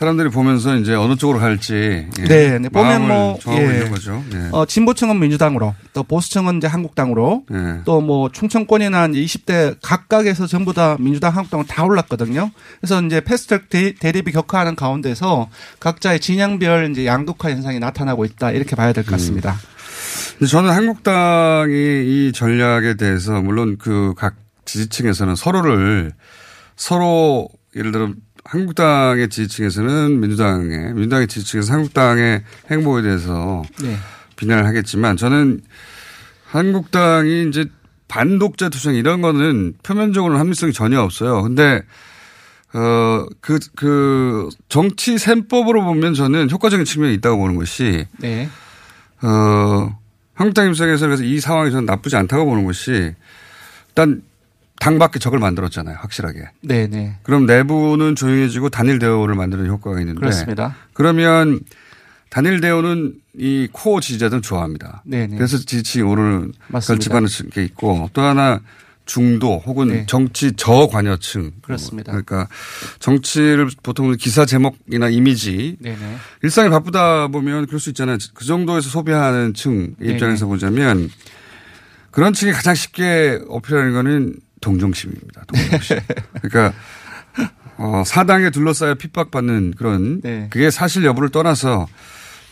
[0.00, 2.24] 사람들이 보면서 이제 어느 쪽으로 갈지 예.
[2.24, 2.68] 네, 네.
[2.70, 3.68] 보면 뭐, 정하고 예.
[3.74, 4.24] 있는 거죠.
[4.32, 4.48] 예.
[4.50, 7.82] 어, 진보층은 민주당으로, 또 보수층은 이제 한국당으로, 예.
[7.84, 12.50] 또뭐 충청권이나 이제 20대 각각에서 전부 다 민주당, 한국당은 다 올랐거든요.
[12.80, 18.74] 그래서 이제 패스트트랙 대- 대립이 격화하는 가운데서 각자의 진영별 이제 양극화 현상이 나타나고 있다 이렇게
[18.76, 19.54] 봐야 될 것 같습니다.
[20.38, 24.34] 근데 저는 한국당이 이 전략에 대해서 물론 그 각
[24.64, 26.12] 지지층에서는 서로를
[26.76, 28.12] 서로 예를 들어
[28.50, 33.96] 한국당의 지지층에서는 민주당의 민주당의 지지층에서 한국당의 행보에 대해서 네.
[34.34, 35.60] 비난을 하겠지만 저는
[36.46, 37.66] 한국당이 이제
[38.08, 41.42] 반독자 투쟁 이런 거는 표면적으로는 합리성이 전혀 없어요.
[41.42, 41.82] 근데
[42.72, 48.48] 어, 그, 그, 정치 셈법으로 보면 저는 효과적인 측면이 있다고 보는 것이, 네.
[49.22, 49.98] 어,
[50.34, 53.12] 한국당 입장에서 그래서 이 상황이 저는 나쁘지 않다고 보는 것이,
[53.88, 54.22] 일단,
[54.80, 56.48] 당 밖에 적을 만들었잖아요, 확실하게.
[56.62, 57.14] 네, 네.
[57.22, 60.18] 그럼 내부는 조용해지고 단일 대우를 만드는 효과가 있는데.
[60.18, 60.74] 그렇습니다.
[60.94, 61.60] 그러면
[62.30, 65.02] 단일 대우는 이 코어 지지자들은 좋아합니다.
[65.04, 65.36] 네네.
[65.36, 66.94] 그래서 지지층이 오르는 맞습니다.
[66.94, 68.62] 결집하는 게 있고 또 하나
[69.04, 70.06] 중도 혹은 네.
[70.06, 71.52] 정치 저관여층.
[71.60, 72.12] 그렇습니다.
[72.12, 72.48] 그러니까
[73.00, 76.16] 정치를 보통 기사 제목이나 이미지 네, 네.
[76.42, 78.16] 일상이 바쁘다 보면 그럴 수 있잖아요.
[78.32, 80.14] 그 정도에서 소비하는 층 네네.
[80.14, 81.10] 입장에서 보자면
[82.10, 85.44] 그런 층이 가장 쉽게 어필하는 거는 동정심입니다.
[85.46, 85.98] 동정심.
[86.42, 86.72] 그러니까
[87.76, 90.48] 어, 사당에 둘러싸여 핍박받는 그런 네.
[90.50, 91.86] 그게 사실 여부를 떠나서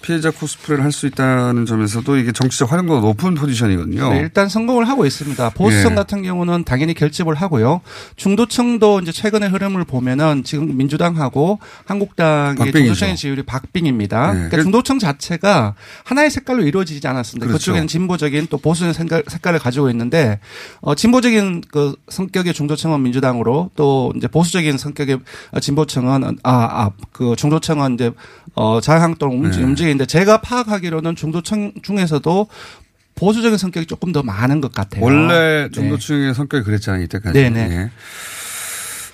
[0.03, 4.11] 피해자 코스프레를 할 수 있다는 점에서도 이게 정치적 활용도가 높은 포지션이거든요.
[4.11, 5.51] 네, 일단 성공을 하고 있습니다.
[5.51, 5.95] 보수층 예.
[5.95, 7.83] 같은 경우는 당연히 결집을 하고요.
[8.17, 12.79] 중도층도 이제 최근의 흐름을 보면은 지금 민주당하고 한국당의 박빙이죠.
[12.79, 14.27] 중도층의 지지율이 박빙입니다.
[14.33, 14.35] 네.
[14.49, 17.47] 그러니까 중도층 자체가 하나의 색깔로 이루어지지 않았습니다.
[17.47, 17.65] 그 그렇죠.
[17.67, 20.41] 쪽에는 진보적인 또 보수적인 색깔, 색깔을 가지고 있는데
[20.81, 25.21] 어, 진보적인 그 성격의 중도층은 민주당으로 또 이제 보수적인 성격의
[25.61, 28.11] 진보층은 아, 아, 그 중도층은 이제
[28.55, 29.67] 어, 자유한국당 움직, 네.
[29.89, 32.49] 움직이는데 제가 파악하기로는 중도층 중에서도
[33.15, 35.05] 보수적인 성격이 조금 더 많은 것 같아요.
[35.05, 35.69] 원래 네.
[35.73, 37.03] 중도층의 성격이 그랬잖아요.
[37.05, 37.33] 이때까지.
[37.33, 37.61] 네네.
[37.61, 37.91] 예.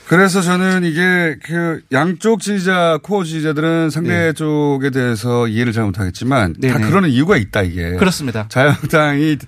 [0.06, 4.32] 그래서 저는 이게 그 양쪽 지지자, 코어 지지자들은 상대 네.
[4.34, 6.86] 쪽에 대해서 이해를 잘 못하겠지만 다 네네.
[6.86, 7.92] 그러는 이유가 있다 이게.
[7.92, 8.46] 그렇습니다.
[8.50, 9.38] 자유한국당이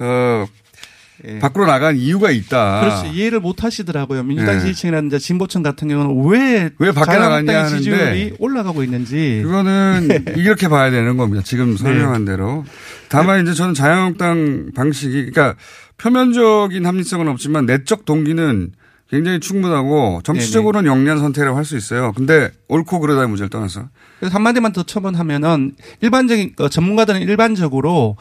[0.00, 0.46] 어
[1.26, 1.38] 예.
[1.38, 2.80] 밖으로 나간 이유가 있다.
[2.80, 3.06] 그렇죠.
[3.06, 4.22] 이해를 못 하시더라고요.
[4.22, 4.60] 민주당 네.
[4.60, 9.42] 지지층이라든지 진보층 같은 경우는 왜, 왜 밖에 나갔냐 하는데 지지율이 올라가고 있는지.
[9.44, 11.42] 그거는 이렇게 봐야 되는 겁니다.
[11.44, 12.64] 지금 설명한 대로.
[13.08, 15.56] 다만 이제 저는 자유한국당 방식이 그러니까
[15.98, 18.72] 표면적인 합리성은 없지만 내적 동기는
[19.10, 22.12] 굉장히 충분하고 정치적으로는 영리한 선택이라고 할 수 있어요.
[22.12, 23.88] 근데 옳고 그러다의 문제를 떠나서
[24.20, 28.16] 그래서 한마디만 더 첨언하면은 일반적인 어, 전문가들은 일반적으로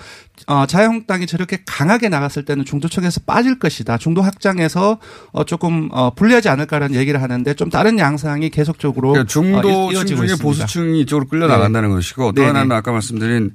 [0.47, 3.97] 어, 자유한국당이 저렇게 강하게 나갔을 때는 중도층에서 빠질 것이다.
[3.97, 4.99] 중도 확장에서
[5.32, 10.25] 어, 조금 어, 불리하지 않을까라는 얘기를 하는데 좀 다른 양상이 계속적으로 그러니까 중도층 어, 중에
[10.25, 10.43] 있습니다.
[10.43, 12.43] 보수층이 이쪽으로 끌려 나간다는 것이고 또.
[12.43, 13.54] 하나는 아까 말씀드린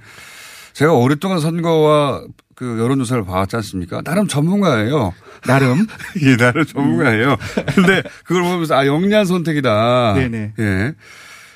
[0.73, 2.23] 제가 오랫동안 선거와
[2.55, 4.03] 그 여론조사를 봐왔지 않습니까?
[4.03, 5.12] 나름 전문가예요.
[5.47, 5.87] 나름
[6.23, 7.37] 예, 나름 전문가예요.
[7.75, 10.14] 근데 그걸 보면서 아 영리한 선택이다.
[10.14, 10.53] 네네.
[10.59, 10.95] 예.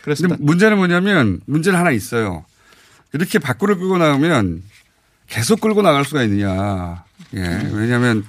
[0.03, 0.37] 그렇습니다.
[0.37, 2.45] 근데 문제는 뭐냐면 문제는 하나 있어요.
[3.13, 4.63] 이렇게 밖으로 끌고 나오면
[5.29, 7.05] 계속 끌고 나갈 수가 있느냐.
[7.35, 7.71] 예.
[7.73, 8.25] 왜냐하면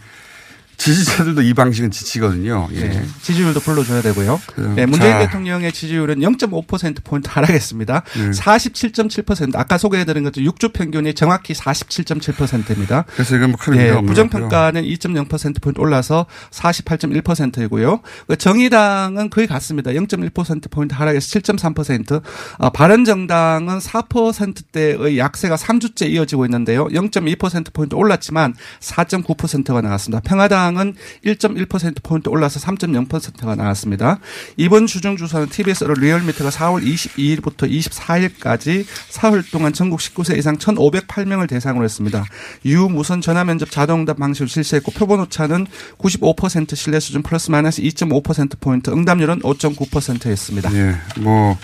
[0.80, 2.70] 지지자들도 이 방식은 지치거든요.
[2.72, 2.80] 예.
[2.80, 4.40] 네, 지지율도 불러줘야 되고요.
[4.48, 4.74] 그래요.
[4.76, 5.20] 네, 문재인 자.
[5.20, 8.04] 대통령의 지지율은 0.5%포인트 하락했습니다.
[8.16, 8.30] 네.
[8.32, 9.56] 47.7%.
[9.58, 13.04] 아까 소개해드린 것도 6주 평균이 정확히 47.7%입니다.
[13.14, 18.00] 그래서 이건 큰 의미가 예, 부정평가는 2.0%포인트 올라서 48.1%이고요.
[18.28, 19.92] 그 정의당은 거의 같습니다.
[19.92, 22.22] 0.1%포인트 하락해서 7.3%.
[22.58, 26.88] 어, 바른정당은 4%대의 약세가 3주째 이어지고 있는데요.
[26.88, 30.22] 0.2%포인트 올랐지만 4.9%가 나왔습니다.
[30.22, 34.20] 평화당 은 1.1%포인트 올라서 3.0%가 나왔습니다.
[34.58, 41.84] 이번 주중 주사는 TBS로 리얼미터가 4월 22일부터 24일까지 사흘 동안 전국 19세 이상 1,508명을 대상으로
[41.84, 42.26] 했습니다.
[42.66, 49.42] 유무선 전화 면접 자동응답 방식을 실시했고 표본 오차는 95% 신뢰 수준 플러스 마이너스 2.5%포인트 응답률은
[49.42, 50.74] 5.9%였습니다.
[50.76, 50.96] 예.
[51.20, 51.58] 뭐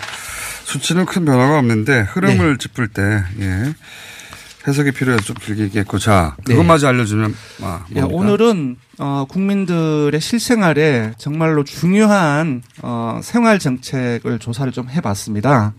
[0.64, 3.74] 수치는 큰 변화가 없는데 흐름을 짚을 때 예.
[4.66, 8.00] 해석이 필요해서 좀 길게 얘기했고 자 그것마저 알려주면 아, 예?
[8.00, 15.74] 오늘은 어, 국민들의 실생활에 정말로 중요한 어, 생활 정책을 조사를 좀 해봤습니다.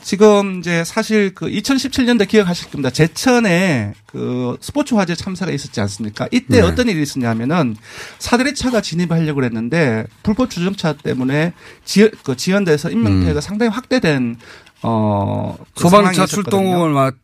[0.00, 2.90] 지금 이제 사실 그 2017년도 기억하실 겁니다.
[2.90, 6.28] 제천에 그 스포츠 화재 참사가 있었지 않습니까?
[6.30, 6.62] 이때 네.
[6.62, 7.76] 어떤 일이 있었냐면은
[8.18, 14.36] 사다리 차가 진입하려고 그랬는데 불법 주정차 때문에 지연, 그 지연돼서 인명피해가 상당히 확대된
[14.82, 15.90] 어, 그 음.
[15.90, 16.26] 소방차.
[16.26, 17.16] 출동을 막,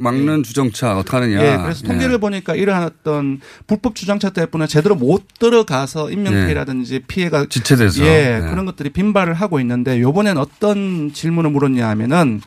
[0.00, 1.44] 막는 주정차 어떡하느냐.
[1.44, 8.02] 예, 그래서 통계를 보니까 이러한 어떤 불법 주정차 때문에 제대로 못 들어가서 인명피해라든지 피해가 지체돼서.
[8.04, 8.50] 예, 네.
[8.50, 12.40] 그런 것들이 빈발을 하고 있는데 요번엔 어떤 질문을 물었냐 하면은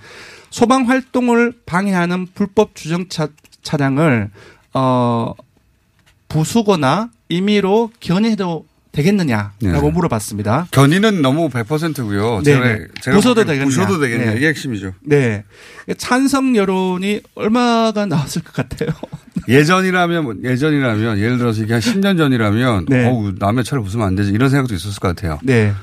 [0.49, 3.27] 소방 활동을 방해하는 불법 주정차
[3.61, 4.29] 차량을
[4.73, 5.33] 어
[6.27, 9.91] 부수거나 임의로 견인해도 되겠느냐라고 네.
[9.91, 10.67] 물어봤습니다.
[10.71, 12.41] 견인은 너무 100%고요.
[12.43, 12.87] 네, 제가, 네.
[13.43, 13.65] 보기엔 되겠냐.
[13.99, 14.31] 되겠냐.
[14.31, 14.37] 네.
[14.37, 14.93] 이게 핵심이죠.
[15.01, 15.43] 네.
[15.97, 18.89] 찬성 여론이 얼마가 나왔을 것 같아요?
[19.49, 23.07] 예전이라면, 뭐- 예전이라면, 예를 들어서 이게 한 10년 전이라면, 네.
[23.07, 24.31] 어우, 남의 차를 부수면 안 되지.
[24.31, 25.39] 이런 생각도 있었을 것 같아요.
[25.43, 25.73] 네.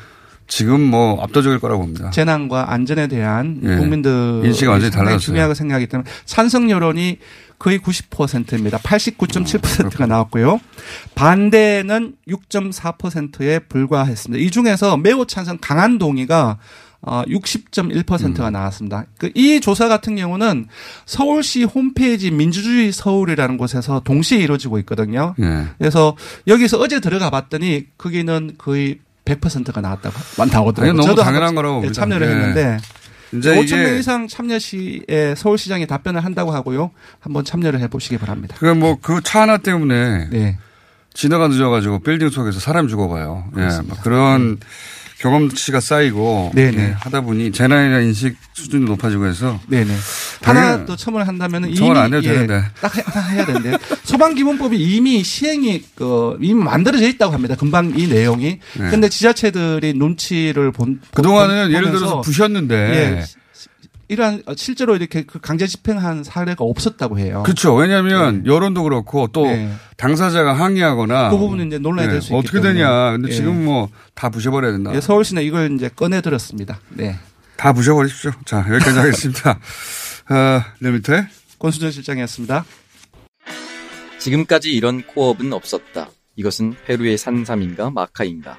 [0.46, 2.10] 지금 뭐 압도적일 거라고 봅니다.
[2.10, 3.76] 재난과 안전에 대한 예.
[3.76, 5.18] 국민들 인식이 완전히 달라졌어요.
[5.20, 7.18] 중요하게 생각하기 때문에 찬성 여론이
[7.60, 8.78] 거의 90%입니다.
[8.78, 10.60] 89.7%가 나왔고요.
[11.14, 14.42] 반대는 6.4%에 불과했습니다.
[14.42, 16.58] 이 중에서 매우 찬성 강한 동의가
[17.02, 18.52] 어, 60.1%가 음.
[18.52, 19.04] 나왔습니다.
[19.18, 20.66] 그이 조사 같은 경우는
[21.04, 25.34] 서울시 홈페이지 민주주의 서울이라는 곳에서 동시에 이루어지고 있거든요.
[25.40, 25.66] 예.
[25.78, 30.90] 그래서 여기서 어제 들어가 봤더니 거기는 거의 100%가 나왔다고 나오더라고요.
[30.90, 31.94] 아니, 너무 저도 당연한 거라고 봅니다.
[31.94, 32.30] 참여를 예.
[32.32, 32.78] 했는데
[33.32, 36.90] 이제 5천 명 이상 참여 시에 서울시장이 답변을 한다고 하고요.
[37.20, 38.56] 한번 참여를 해보시기 바랍니다.
[38.58, 40.58] 그뭐그 차 하나 때문에 네.
[41.12, 43.44] 진화가 늦어가지고 빌딩 속에서 사람 죽어봐요.
[43.56, 44.58] 예, 뭐 그런
[45.20, 46.52] 경험치가 쌓이고.
[46.80, 49.94] 예, 하다 보니 대한 인식 수준이 높아지고 해서 네네.
[50.42, 52.62] 하나 더 첨언을 한다면 이미 첨언 안 해도 예, 되는데.
[52.80, 57.54] 딱 해- 딱 해야 되는데 소방기본법이 이미 시행이 그 이미 만들어져 있다고 합니다.
[57.54, 58.58] 금방 이 내용이.
[58.78, 58.90] 네.
[58.90, 63.34] 근데 지자체들이 눈치를 본 그동안은 본- 예를 들어서 부셨는데 예, 시-
[64.10, 67.42] 이러한 실제로 이렇게 그 강제 집행한 사례가 없었다고 해요.
[67.44, 67.74] 그렇죠.
[67.74, 69.72] 왜냐하면 여론도 그렇고 또 네.
[69.96, 72.60] 당사자가 항의하거나 그 부분은 이제 논란이 네, 될수 있기 어떻게.
[72.60, 73.12] 되냐.
[73.12, 73.32] 근데 예.
[73.32, 74.92] 지금 뭐 다 부셔버려야 된다.
[74.94, 76.78] 예, 서울시는 이걸 이제 꺼내 들었습니다.
[76.90, 77.16] 네.
[77.56, 78.32] 다 부셔버리십시오.
[78.44, 79.50] 자 여기까지 하겠습니다.
[80.28, 81.26] 어, 내 밑에
[81.58, 82.64] 권수정 실장이었습니다.
[84.18, 86.10] 지금까지 이런 코업은 없었다.
[86.36, 88.58] 이것은 페루의 산삼인가 마카인가.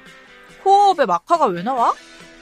[0.64, 1.92] 코업에 마카가 왜 나와?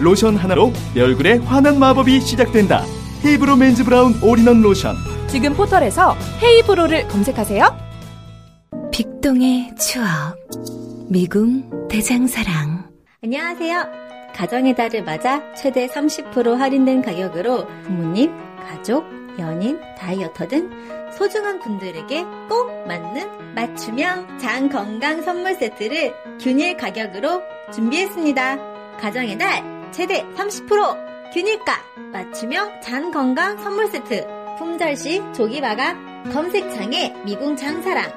[0.00, 2.84] 로션 하나로 내 얼굴에 환한 마법이 시작된다.
[3.24, 4.96] 헤이브로 맨즈 브라운 올인원 로션.
[5.28, 7.64] 지금 포털에서 헤이브로를 검색하세요.
[8.92, 10.36] 빅동의 추억.
[11.08, 12.90] 미궁 대장사랑.
[13.22, 13.84] 안녕하세요.
[14.34, 18.32] 가정의 달을 맞아 최대 30% 할인된 가격으로 부모님,
[18.66, 19.04] 가족,
[19.38, 20.70] 연인, 다이어터 등
[21.16, 28.96] 소중한 분들에게 꼭 맞는 맞춤형 장 건강 선물 세트를 균일 가격으로 준비했습니다.
[28.98, 31.76] 가정의 달 최대 30% 균일가
[32.12, 34.26] 맞춤형 장 건강 선물 세트
[34.58, 38.10] 품절시 조기 마감 검색창에 미궁 장사랑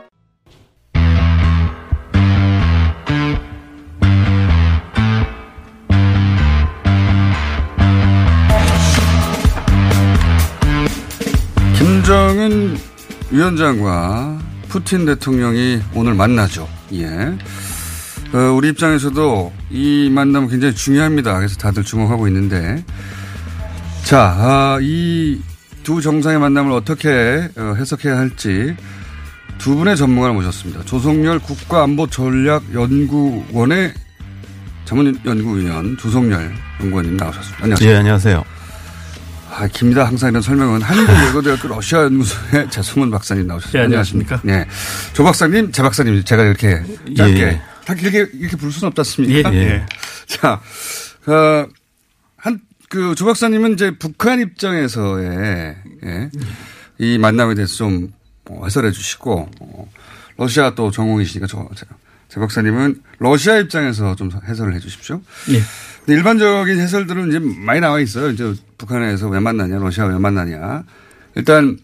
[11.77, 12.77] 김정은
[13.31, 16.67] 위원장과 푸틴 대통령이 오늘 만나죠.
[16.93, 17.35] 예.
[18.33, 21.37] 어, 우리 입장에서도 이 만남은 굉장히 중요합니다.
[21.37, 22.83] 그래서 다들 주목하고 있는데.
[24.03, 28.75] 자, 아, 이두 정상의 만남을 어떻게 어, 해석해야 할지
[29.57, 30.83] 두 분의 전문가를 모셨습니다.
[30.85, 33.93] 조성열 국가안보전략연구원의
[34.85, 37.63] 자문연구위원 조성열 연구원님 나오셨습니다.
[37.63, 37.89] 안녕하세요.
[37.89, 38.43] 예, 안녕하세요.
[39.57, 40.05] 아, 깁니다.
[40.05, 43.79] 항상 이런 설명은 한국외고대학교 러시아 연구소의 재승훈 박사님 나오셨습니다.
[43.79, 44.41] 예, 안녕하십니까.
[44.43, 44.67] 네.
[45.13, 46.83] 조 박사님, 재 박사님, 제가 이렇게
[47.15, 47.41] 짧게.
[47.41, 47.61] 예.
[47.85, 49.53] 다 길게 이렇게 부를 수는 없지 않습니까?
[49.53, 49.85] 예, 예.
[50.25, 50.61] 자,
[51.27, 51.67] 어,
[52.35, 56.29] 한, 그, 조 박사님은 이제 북한 입장에서의, 예,
[56.97, 58.11] 이 만남에 대해서 좀
[58.49, 59.91] 어, 해설해 주시고, 어,
[60.37, 61.85] 러시아 또 전공이시니까 저, 제,
[62.27, 65.21] 재 박사님은 러시아 입장에서 좀 해설을 해 주십시오.
[65.51, 65.61] 예.
[66.05, 68.29] 근데 일반적인 해설들은 이제 많이 나와 있어요.
[68.31, 70.83] 이제 북한에서 왜 만나냐, 러시아 왜 만나냐.
[71.35, 71.77] 일단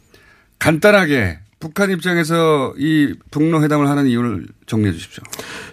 [0.60, 5.24] 간단하게 북한 입장에서 이 북로 회담을 하는 이유를 정리해 주십시오.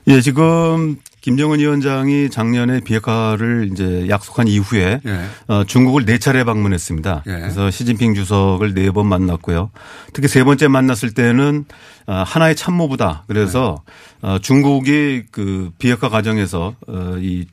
[0.06, 5.24] 예, 지금 김정은 위원장이 작년에 비핵화를 이제 약속한 이후에 예.
[5.48, 7.24] 어, 중국을 네 차례 방문했습니다.
[7.26, 7.30] 예.
[7.30, 9.70] 그래서 시진핑 주석을 네 번 만났고요.
[10.12, 11.64] 특히 세 번째 만났을 때는
[12.06, 13.24] 어, 하나의 참모부다.
[13.26, 13.82] 그래서
[14.22, 14.28] 네.
[14.28, 17.46] 어, 중국이 그 비핵화 과정에서 어, 이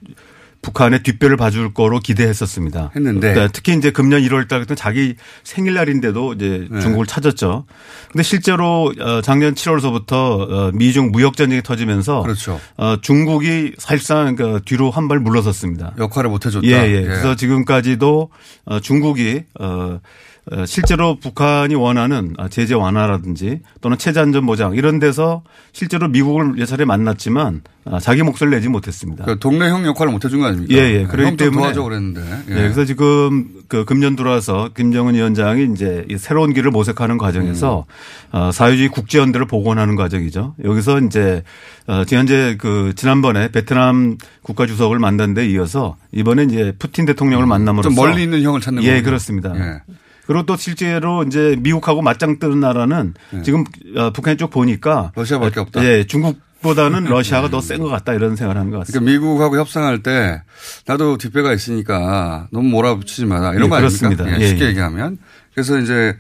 [0.65, 2.91] 북한의 뒷배를 봐줄 거로 기대했었습니다.
[2.95, 3.33] 했는데.
[3.33, 6.79] 그러니까 특히 이제 금년 1월 달 같은 자기 생일날인데도 이제 네.
[6.81, 7.65] 중국을 찾았죠.
[8.11, 12.59] 근데 실제로 어, 작년 7월서부터 어, 미중 무역 전쟁이 터지면서 그렇죠.
[12.77, 15.93] 어, 중국이 사실상 그 뒤로 한 발 물러섰습니다.
[15.99, 16.65] 역할을 못 해줬다.
[16.65, 17.01] 예, 예.
[17.03, 18.31] 그래서 지금까지도
[18.65, 19.99] 어, 중국이 어, 어,
[20.67, 26.65] 실제로 북한이 원하는 어, 제재 완화라든지 또는 체제 안전 보장 이런 데서 실제로 미국을 여러
[26.65, 29.25] 차례 만났지만 아, 자기 몫을 내지 못했습니다.
[29.25, 30.73] 그 동네 형 역할을 못 해준 거 아닙니까?
[30.73, 30.97] 예, 예.
[30.99, 31.61] 네, 그렇기 때문에.
[31.61, 32.21] 도와줘 그랬는데.
[32.21, 32.51] 예.
[32.51, 37.85] 예, 그래서 지금 그 금년 들어와서 김정은 위원장이 이제 이 새로운 길을 모색하는 과정에서
[38.33, 38.37] 음.
[38.37, 40.55] 어, 사회주의 국제 연대를 복원하는 과정이죠.
[40.63, 41.43] 여기서 이제
[41.87, 47.89] 어, 현재 그 지난번에 베트남 국가 주석을 만난 데 이어서 이번에 이제 푸틴 대통령을 만남으로써
[47.89, 49.05] 좀 멀리 있는 형을 찾는 예, 거군요.
[49.05, 49.53] 그렇습니다.
[49.55, 49.81] 예.
[50.27, 53.63] 그리고 또 실제로 이제 미국하고 맞짱 뜨는 나라는 지금
[53.97, 55.21] 어, 북한 쪽 보니까 네.
[55.21, 55.83] 러시아밖에 없다.
[55.85, 58.99] 예, 중국 보다는 러시아가 더 센 것 같다 이런 생각을 하는 것 같습니다.
[58.99, 60.41] 그러니까 미국하고 협상할 때
[60.87, 63.77] 나도 뒷배가 있으니까 너무 몰아붙이지 마라 이런 예, 거 아닙니까?
[64.07, 64.29] 그렇습니다.
[64.31, 64.69] 예, 예, 쉽게 예.
[64.69, 65.17] 얘기하면
[65.53, 66.15] 그래서 이제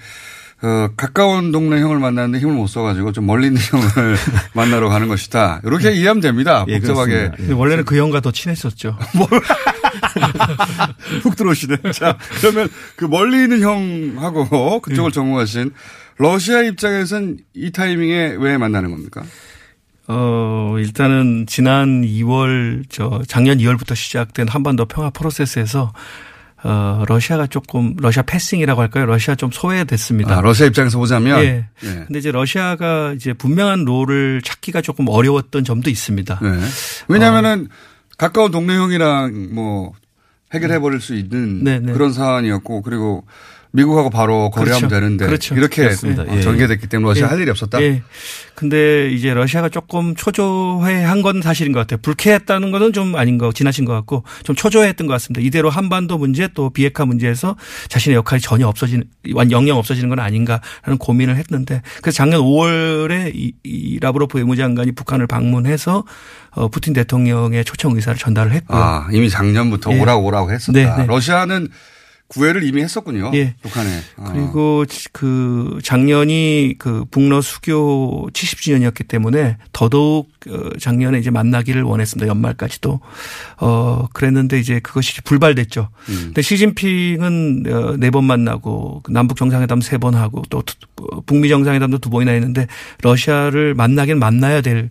[0.61, 4.15] 어, 가까운 동네 형을 만났는데 힘을 못 써가지고 좀 멀리 있는 형을
[4.53, 5.61] 만나러 가는 것이다.
[5.65, 6.63] 이렇게 이해하면 됩니다.
[6.69, 7.31] 예, 복잡하게.
[7.53, 8.97] 원래는 그 형과 더 친했었죠.
[11.23, 11.77] 훅 들어오시네.
[11.93, 15.71] 자, 그러면 그 멀리 있는 형하고 그쪽을 전공하신
[16.17, 19.23] 러시아 입장에서는 이 타이밍에 왜 만나는 겁니까?
[20.07, 25.93] 어, 일단은 지난 2월, 저, 작년 2월부터 시작된 한반도 평화 프로세스에서
[26.63, 29.05] 어, 러시아가 조금, 러시아 패싱이라고 할까요?
[29.05, 30.37] 러시아 좀 소외됐습니다.
[30.37, 31.43] 아, 러시아 입장에서 보자면.
[31.43, 31.67] 예.
[31.83, 31.87] 예.
[32.07, 36.39] 근데 이제 러시아가 이제 분명한 롤을 찾기가 조금 어려웠던 점도 있습니다.
[36.41, 36.49] 네.
[37.07, 37.67] 왜냐하면은
[38.17, 39.93] 가까운 동네 형이랑 뭐
[40.53, 41.91] 해결해 버릴 수 있는 네, 네.
[41.93, 43.25] 그런 사안이었고 그리고
[43.75, 44.95] 미국하고 바로 거래하면 그렇죠.
[44.95, 45.53] 되는데 그렇죠.
[45.55, 46.23] 이렇게 그렇습니다.
[46.23, 46.41] 어, 예.
[46.41, 47.29] 전개됐기 때문에 러시아 예.
[47.29, 47.81] 할 일이 없었다.
[47.81, 48.01] 예.
[48.55, 51.99] 근데 이제 러시아가 조금 초조해한 건 사실인 것 같아요.
[52.01, 55.45] 불쾌했다는 거는 좀 아닌 거 지나친 것 같고 좀 초조했던 것 같습니다.
[55.45, 57.57] 이대로 한반도 문제 또 비핵화 문제에서
[57.89, 59.03] 자신의 역할이 전혀 없어지는
[59.33, 65.27] 완 영영 없어지는 건 아닌가라는 고민을 했는데 그래서 작년 5월에 이, 이 라브로프 외무장관이 북한을
[65.27, 66.05] 방문해서
[66.55, 68.77] 어, 푸틴 대통령의 초청 의사를 전달을 했고요.
[68.81, 69.99] 아, 이미 작년부터 예.
[70.01, 70.71] 오라고 오라고 했었다.
[70.77, 71.05] 네, 네.
[71.05, 71.67] 러시아는
[72.27, 73.29] 구애를 이미 했었군요.
[73.35, 73.53] 예.
[73.61, 73.99] 북한에.
[74.17, 74.29] 어.
[74.33, 82.27] 그리고 그 작년이 그 북러 수교 70주년이었기 때문에 더더욱 어, 작년에 이제 만나기를 원했습니다.
[82.27, 82.99] 연말까지도.
[83.59, 85.89] 어, 그랬는데 이제 그것이 불발됐죠.
[86.09, 86.15] 음.
[86.25, 90.63] 근데 시진핑은 어, 네번 만나고 그 남북 정상회담 세 번 하고 또
[91.27, 92.65] 북미 정상회담도 두 번이나 했는데
[93.03, 94.89] 러시아를 만나긴 만나야 될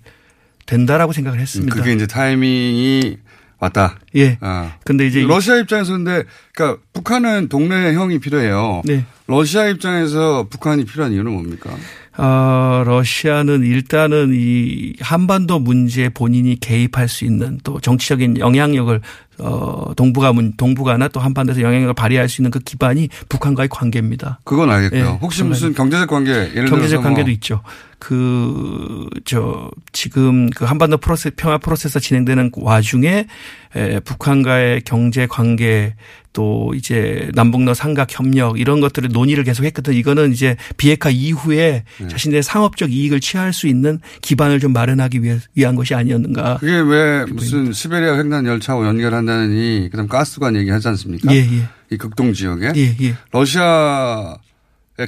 [0.66, 1.74] 된다라고 생각을 했습니다.
[1.74, 3.18] 음, 그게 이제 타이밍이
[3.58, 3.96] 왔다.
[4.16, 4.38] 예.
[4.40, 4.74] 아.
[4.84, 8.82] 근데 이제 러시아 입장에서 근데 그러니까 북한은 동네 형이 필요해요.
[8.84, 9.04] 네.
[9.26, 11.70] 러시아 입장에서 북한이 필요한 이유는 뭡니까?
[12.16, 19.00] 어, 러시아는 일단은 이 한반도 문제에 본인이 개입할 수 있는 또 정치적인 영향력을
[19.38, 24.38] 어, 동북아 문, 동북아나 또 한반도에서 영향력을 발휘할 수 있는 그 기반이 북한과의 관계입니다.
[24.44, 25.00] 그건 알겠고요.
[25.00, 27.62] 예, 혹시 무슨 경제적 관계 예를 경제적 들어서 관계도 뭐 있죠.
[28.04, 33.26] 그, 저, 지금 그 한반도 프로세스, 평화 프로세스가 진행되는 와중에
[33.74, 35.94] 에, 북한과의 경제 관계
[36.34, 39.94] 또 이제 남북러 삼각 협력 이런 것들을 논의를 계속 했거든.
[39.94, 42.08] 이거는 이제 비핵화 이후에 네.
[42.08, 46.58] 자신의 상업적 이익을 취할 수 있는 기반을 좀 마련하기 위해, 위한 것이 아니었는가.
[46.58, 51.32] 그게 왜 무슨 시베리아 횡단 열차와 연결한다느니 그다음 가스관 얘기하지 않습니까?
[51.32, 51.68] 예, 예.
[51.90, 53.14] 이 극동 지역에 예, 예.
[53.32, 54.36] 러시아의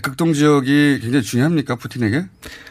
[0.03, 2.25] 극동 지역이 굉장히 중요합니까 푸틴에게?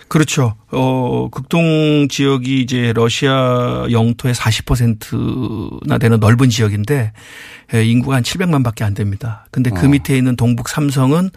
[0.07, 0.55] 그렇죠.
[0.71, 7.13] 어, 극동 지역이 이제 러시아 영토의 40%나 되는 넓은 지역인데
[7.73, 9.45] 예, 인구가 한 700만 밖에 안 됩니다.
[9.51, 9.89] 근데 그 어.
[9.89, 11.29] 밑에 있는 동북 삼성은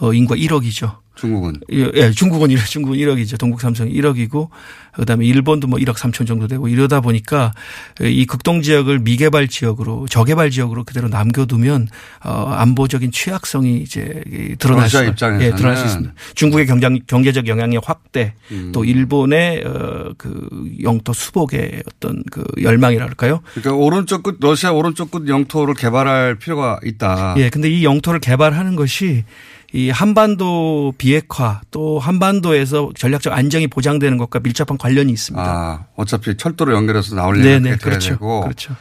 [0.00, 0.96] 어, 인구가 1억이죠.
[1.16, 3.38] 중국은 예, 예, 중국은 1억, 중국은 1억이죠.
[3.38, 4.48] 동북 삼성이 1억이고
[4.92, 7.52] 그다음에 일본도 뭐 1억 3천 정도 되고 이러다 보니까
[8.00, 11.88] 이 극동 지역을 미개발 지역으로 저개발 지역으로 그대로 남겨두면
[12.24, 14.22] 어, 안보적인 취약성이 이제
[14.58, 14.98] 드러날 수.
[14.98, 16.14] 예, 드러날 수 있습니다.
[16.34, 18.72] 중국의 경장, 경제적 영향력 확대 음.
[18.72, 20.48] 또 일본의 어, 그
[20.82, 23.40] 영토 수복의 어떤 그 열망이라 할까요?
[23.54, 27.34] 그러니까 오른쪽 끝 러시아 오른쪽 끝 영토를 개발할 필요가 있다.
[27.38, 29.24] 예, 근데 이 영토를 개발하는 것이
[29.72, 35.44] 이 한반도 비핵화 또 한반도에서 전략적 안정이 보장되는 것과 밀접한 관련이 있습니다.
[35.44, 38.08] 아, 어차피 철도로 연결해서 나오려면 네네, 그렇게 돼야 그렇죠.
[38.10, 38.76] 되고 그렇죠.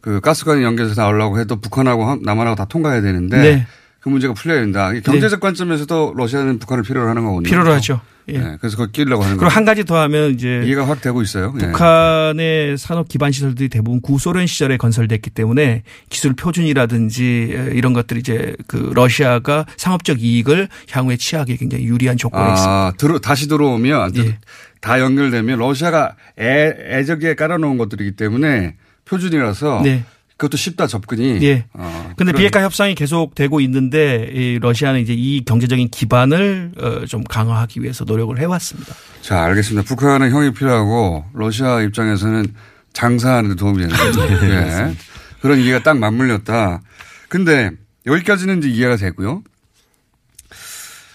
[0.00, 3.66] 그 가스관이 연결해서 나오려고 해도 북한하고 한- 남한하고 다 통과해야 되는데 네.
[4.04, 4.92] 그 문제가 풀려야 된다.
[4.92, 7.48] 이 경제적 관점에서도 러시아는 북한을 필요로 하는 거거든요.
[7.48, 8.02] 필요로 하죠.
[8.28, 8.38] 예.
[8.38, 9.56] 네, 그래서 그걸 끼려고 하는 그리고 거예요.
[9.56, 11.54] 한 가지 더 하면 이제 이해가 확 되고 있어요.
[11.56, 11.66] 예.
[11.68, 18.92] 북한의 산업 기반 시설들이 대부분 구소련 시절에 건설됐기 때문에 기술 표준이라든지 이런 것들이 이제 그
[18.94, 22.70] 러시아가 상업적 이익을 향후에 취하기에 굉장히 유리한 조건이 있습니다.
[22.70, 24.38] 아, 들어, 다시 들어오면 예.
[24.82, 28.76] 다 연결되면 러시아가 애, 애적에 깔아놓은 것들이기 때문에
[29.06, 30.04] 표준이라서 네.
[30.36, 31.38] 그것도 쉽다 접근이.
[31.44, 31.64] 예.
[31.74, 37.22] 어, 근데 그런- 비핵화 협상이 계속되고 있는데 이 러시아는 이제 이 경제적인 기반을 어, 좀
[37.24, 38.94] 강화하기 위해서 노력을 해왔습니다.
[39.22, 39.86] 자, 알겠습니다.
[39.86, 42.46] 북한은 형이 필요하고 러시아 입장에서는
[42.92, 44.26] 장사하는 데 도움이 되는 거죠.
[44.40, 44.96] 네, 예.
[45.40, 46.80] 그런 이해가 딱 맞물렸다.
[47.28, 47.70] 근데
[48.06, 49.42] 여기까지는 이제 이해가 되고요.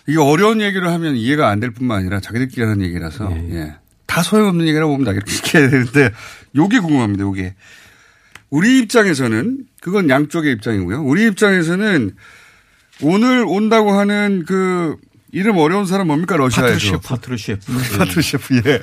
[0.07, 3.75] 이게 어려운 얘기를 하면 이해가 안 될 뿐만 아니라 자기들끼리 하는 얘기라서 예.
[4.07, 5.11] 다 소용없는 얘기라고 봅니다.
[5.11, 6.09] 이렇게 해야 되는데
[6.55, 7.23] 요게 궁금합니다.
[7.23, 7.53] 요게.
[8.49, 11.03] 우리 입장에서는 그건 양쪽의 입장이고요.
[11.03, 12.11] 우리 입장에서는
[13.01, 14.97] 오늘 온다고 하는 그
[15.31, 17.71] 이름 어려운 사람 뭡니까 러시아에서 파트루셰프.
[17.97, 18.81] 파트루셰프 예.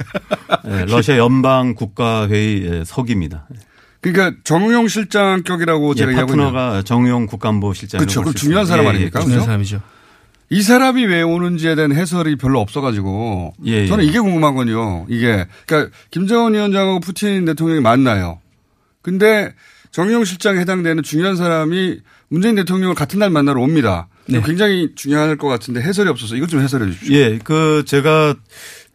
[0.66, 3.48] 예, 러시아 연방 국가안보회의 예, 서기입니다.
[4.00, 7.98] 그러니까 정의용 실장격이라고 예, 제가 이야기하고 있는 파트너가 정의용 국가안보 실장.
[7.98, 8.22] 그렇죠.
[8.22, 9.20] 그 중요한 사람 아닙니까?
[9.20, 9.46] 중요한 그죠?
[9.46, 9.82] 사람이죠.
[10.48, 13.86] 이 사람이 왜 오는지에 대한 해설이 별로 없어가지고 예, 예.
[13.88, 15.06] 저는 이게 궁금하거든요.
[15.08, 18.38] 이게 그러니까 김정은 위원장하고 푸틴 대통령이 만나요.
[19.06, 19.54] 근데
[19.92, 24.08] 정용 실장에 해당되는 중요한 사람이 문재인 대통령을 같은 날 만나러 옵니다.
[24.26, 24.42] 네.
[24.44, 27.14] 굉장히 중요할 것 같은데 해설이 없어서 이것 좀 해설해 주십시오.
[27.14, 28.34] 예, 그 제가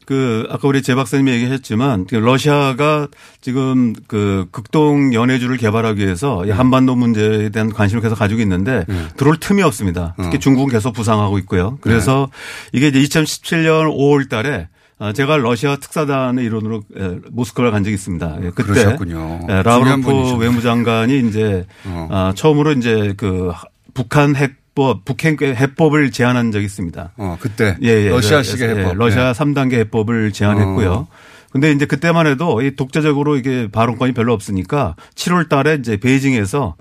[0.05, 3.07] 그 아까 우리 제 박사님이 얘기했지만 그 러시아가
[3.39, 8.85] 지금 그 극동 연해주를 개발하기 위해서 이 한반도 문제에 대한 관심을 계속 가지고 있는데
[9.15, 10.13] 들어올 틈이 없습니다.
[10.21, 10.39] 특히 어.
[10.39, 11.77] 중국은 계속 부상하고 있고요.
[11.79, 12.29] 그래서
[12.73, 14.80] 이게 이제 2017년 5월 달에 아,
[15.13, 18.37] 제가 러시아 특사단의 일원으로 에, 모스크바를 간 적이 있습니다.
[18.43, 19.47] 예, 그때 그러셨군요.
[19.49, 20.37] 예, 라브로프.
[20.37, 22.07] 외무장관이 이제 어.
[22.11, 23.51] 아, 처음으로 이제 그
[23.95, 27.13] 북한 핵법, 북핵 해법을 제안한 적이 있습니다.
[27.17, 28.09] 어, 그때 예, 예.
[28.09, 28.97] 러시아식의 예, 해법.
[28.97, 29.31] 러시아 예.
[29.31, 30.91] 3단계 해법을 제안했고요.
[30.91, 31.07] 어.
[31.51, 36.75] 근데 이제 그때만 해도 이 독자적으로 이게 발언권이 별로 없으니까 7월 달에 이제 베이징에서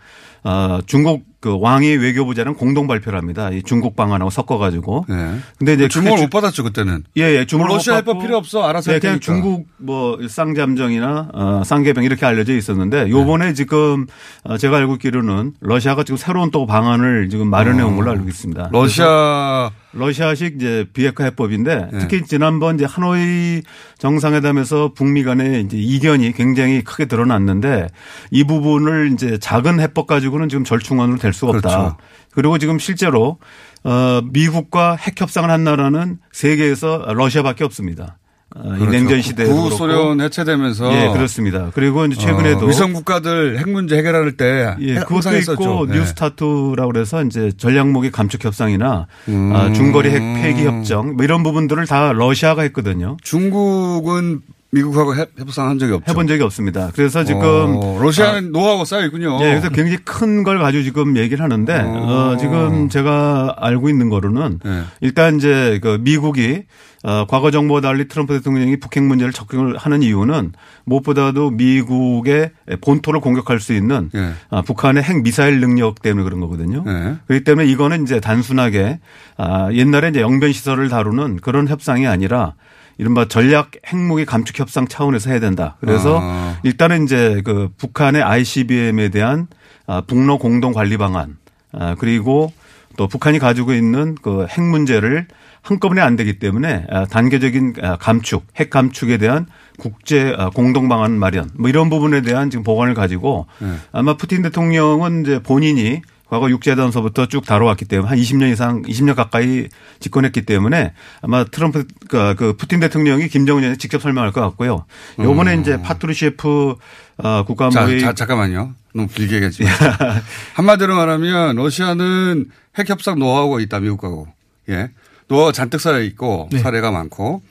[0.44, 3.50] 어, 중국 그 왕위 외교부장은 공동 발표를 합니다.
[3.50, 5.06] 이 중국 방안하고 섞어가지고.
[5.08, 5.38] 네.
[5.58, 7.04] 근데 이제 주목을 그게 못 받았죠 그때는.
[7.16, 7.46] 예, 예.
[7.46, 9.20] 주목을 뭐 러시아 못 해법 받고 필요 없어 알아서 네, 할 그냥.
[9.20, 13.54] 중국 뭐 쌍잠정이나 어, 쌍계병 이렇게 알려져 있었는데 요번에 네.
[13.54, 14.06] 지금
[14.44, 18.68] 어, 제가 알고 있기로는 러시아가 지금 새로운 또 방안을 지금 마련해 온 걸로 알고 있습니다.
[18.72, 21.98] 러시아 러시아식 이제 비핵화 해법인데 네.
[21.98, 23.62] 특히 지난번 이제 하노이
[23.98, 27.88] 정상회담에서 북미 간의 이제 이견이 굉장히 크게 드러났는데
[28.30, 31.68] 이 부분을 이제 작은 해법 가지고는 지금 절충안으로 될 수가 없다.
[31.68, 31.96] 그렇죠.
[32.32, 33.38] 그리고 지금 실제로
[33.82, 38.19] 어 미국과 핵 협상을 한 나라는 세계에서 러시아밖에 없습니다.
[38.56, 38.90] 어, 이 그렇죠.
[38.90, 39.70] 냉전 시대에도 그렇고.
[39.70, 41.70] 구소련 해체되면서 예, 그렇습니다.
[41.72, 45.36] 그리고 이제 최근에도 어, 위성 국가들 핵 문제 해결할 때 예, 그것도.
[45.36, 45.94] 있고 네.
[45.98, 49.52] 뉴스타트라고 그래서 이제 전략무기 감축 협상이나 음.
[49.54, 53.16] 아, 중거리 핵 폐기 협정 뭐 이런 부분들을 다 러시아가 했거든요.
[53.22, 54.40] 중국은
[54.72, 56.10] 미국하고 해- 협상 한 적이 없죠.
[56.10, 56.90] 해본 적이 없습니다.
[56.94, 59.36] 그래서 지금 어, 러시아는 노하우가 쌓여 있군요.
[59.40, 64.60] 예, 그래서 굉장히 큰 걸 가지고 지금 얘기를 하는데 어, 지금 제가 알고 있는 거로는
[64.64, 64.82] 네.
[65.00, 66.62] 일단 이제 그 미국이
[67.02, 70.52] 어, 과거 정부와 달리 트럼프 대통령이 북핵 문제를 적극을 하는 이유는
[70.84, 72.50] 무엇보다도 미국의
[72.82, 74.30] 본토를 공격할 수 있는 예.
[74.50, 76.82] 아, 북한의 핵 미사일 능력 때문에 그런 거거든요.
[76.86, 77.16] 네.
[77.26, 79.00] 그렇기 때문에 이거는 이제 단순하게
[79.36, 82.54] 아, 옛날에 이제 영변 시설을 다루는 그런 협상이 아니라
[82.98, 85.76] 이른바 전략 핵무기 감축 협상 차원에서 해야 된다.
[85.80, 86.58] 그래서 아.
[86.62, 89.48] 일단은 이제 그 북한의 ICBM에 대한
[89.86, 91.36] 아, 북러 공동 관리 방안
[91.72, 92.52] 아, 그리고
[92.96, 95.26] 또 북한이 가지고 있는 그 핵 문제를
[95.62, 99.46] 한꺼번에 안 되기 때문에 아, 단계적인 아, 감축, 핵 감축에 대한
[99.78, 103.74] 국제 아, 공동 방안 마련 뭐 이런 부분에 대한 지금 보관을 가지고 네.
[103.92, 109.66] 아마 푸틴 대통령은 이제 본인이 과거 육제단서부터 쭉 다뤄왔기 때문에 한 20년 이상, 20년 가까이
[109.98, 114.84] 집권했기 때문에 아마 트럼프, 그, 그 푸틴 대통령이 김정은 위원에 직접 설명할 것 같고요.
[115.18, 115.60] 요번에 음.
[115.60, 116.76] 이제 파트루셰프
[117.16, 118.74] 어, 자, 국가안보회 자, 잠깐만요.
[118.94, 119.64] 너무 길게 얘기하지.
[120.54, 122.46] 한마디로 말하면 러시아는
[122.78, 124.28] 핵 협상 노하우가 있다 미국하고.
[124.68, 124.90] 예.
[125.26, 126.60] 노하우가 잔뜩 쌓여 있고 네.
[126.60, 127.42] 사례가 많고.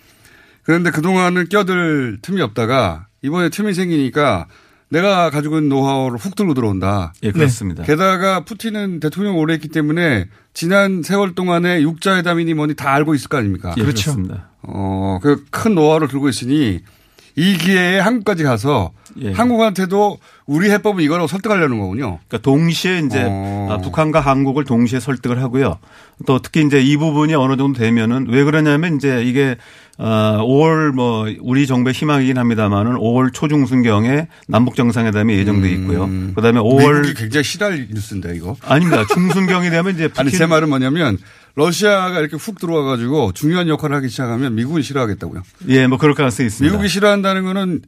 [0.63, 4.47] 그런데 그동안은 껴들 틈이 없다가 이번에 틈이 생기니까
[4.89, 7.13] 내가 가지고 있는 노하우를 훅 들고 들어온다.
[7.23, 7.83] 예, 그렇습니다.
[7.83, 13.37] 게다가 푸틴은 대통령 오래 했기 때문에 지난 세월 동안에 육자회담이니 뭐니 다 알고 있을 거
[13.37, 13.73] 아닙니까?
[13.77, 14.49] 예, 그렇습니다.
[14.63, 16.79] 어, 그 큰 노하우를 들고 있으니
[17.35, 19.31] 이 기회에 한국까지 가서 예.
[19.31, 22.19] 한국한테도 우리 해법은 이거라고 설득하려는 거군요.
[22.27, 23.67] 그러니까 동시에 이제 어.
[23.71, 25.77] 아, 북한과 한국을 동시에 설득을 하고요.
[26.25, 29.55] 또 특히 이제 이 부분이 어느 정도 되면은 왜 그러냐면 이제 이게
[30.01, 36.07] 어 5월 뭐 우리 정부의 희망이긴 합니다만은 5월 초중순경에 남북 정상회담이 예정돼 있고요.
[36.35, 37.01] 그다음에 5월 음.
[37.01, 38.55] 미국이 굉장히 싫어할 뉴스인데 이거.
[38.61, 39.05] 아닙니다.
[39.13, 41.17] 중순경이 되면 이제 아니 제 말은 뭐냐면
[41.55, 45.43] 러시아가 이렇게 훅 들어와 가지고 중요한 역할을 하기 시작하면 미국이 싫어하겠다고요.
[45.67, 46.71] 예, 뭐 그럴 가능성이 있습니다.
[46.71, 47.81] 미국이 싫어한다는 거는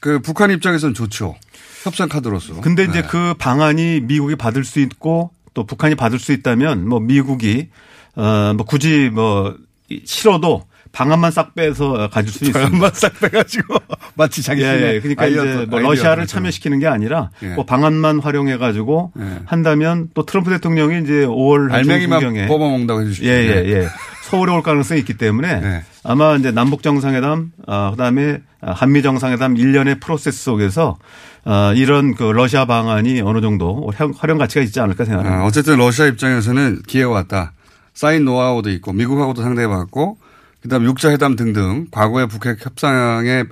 [0.00, 1.36] 그 북한 입장에서는 좋죠.
[1.84, 2.62] 협상 카드로서.
[2.62, 3.08] 근데 이제 네.
[3.08, 7.68] 그 방안이 미국이 받을 수 있고 또 북한이 받을 수 있다면 뭐 미국이
[8.16, 9.56] 어뭐 굳이 뭐
[10.04, 10.64] 싫어도
[10.94, 12.58] 방안만 싹 빼서 가질 수 있습니다.
[12.60, 13.74] 방안만 싹 빼가지고
[14.14, 15.00] 마치 자기네 예, 예.
[15.00, 16.26] 그러니까 아이디어- 이제 뭐 러시아를.
[16.26, 17.54] 참여시키는 게 아니라 예.
[17.56, 19.40] 그 방안만 활용해 가지고 예.
[19.44, 23.28] 한다면 또 트럼프 대통령이 이제 5월 알맹이만 뽑아먹는다고 해주십시오.
[23.30, 23.68] 예, 예, 네.
[23.72, 23.88] 예.
[24.22, 25.82] 서울에 올 가능성이 있기 때문에 네.
[26.02, 30.96] 아마 이제 남북 정상회담, 아, 그다음에 한미 정상회담 일련의 프로세스 속에서
[31.44, 35.42] 아, 이런 그 러시아 방안이 어느 정도 활용- 활용 가치가 있지 않을까 생각합니다.
[35.42, 37.52] 아, 어쨌든 러시아 입장에서는 기회가 왔다.
[37.92, 40.16] 쌓인 노하우도 있고 미국하고도 상대해 봤고
[40.64, 43.44] 그다음 육자 회담 등등 과거의 북핵 협상의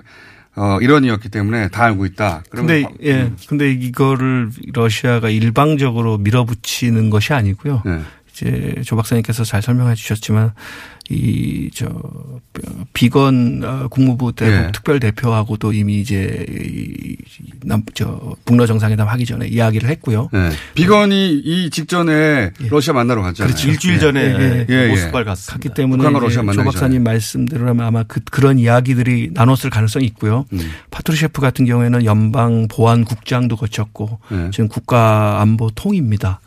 [0.55, 2.43] 어, 일원이었기 때문에 다 알고 있다.
[2.49, 7.83] 그러면 예, 근데 이거를 러시아가 일방적으로 밀어붙이는 것이 아니고요.
[7.85, 8.01] 네.
[8.33, 10.53] 이제 조 박사님께서 잘 설명해 주셨지만
[11.09, 11.87] 이 저
[12.93, 14.71] 비건 어, 국무부 대북 네.
[14.71, 16.45] 특별 대표하고도 이미 이제
[17.63, 20.29] 남저 북러 정상회담 하기 전에 이야기를 했고요.
[20.31, 20.51] 네.
[20.75, 23.49] 비건이 이 직전에 러시아 만나러 갔잖아요.
[23.49, 23.53] 예.
[23.53, 23.69] 그렇죠.
[23.69, 24.87] 일주일 전에 예, 예.
[24.87, 25.53] 모스크바를 갔습니다.
[25.53, 26.03] 갔기 때문에
[26.53, 30.45] 조 박사님 말씀대로라면 아마 그, 그런 이야기들이 나눴을 가능성이 있고요.
[30.53, 30.71] 음.
[30.91, 34.49] 파트루셰프 같은 경우에는 연방 보안국장도 거쳤고 네.
[34.51, 36.39] 지금 국가안보 통입니다.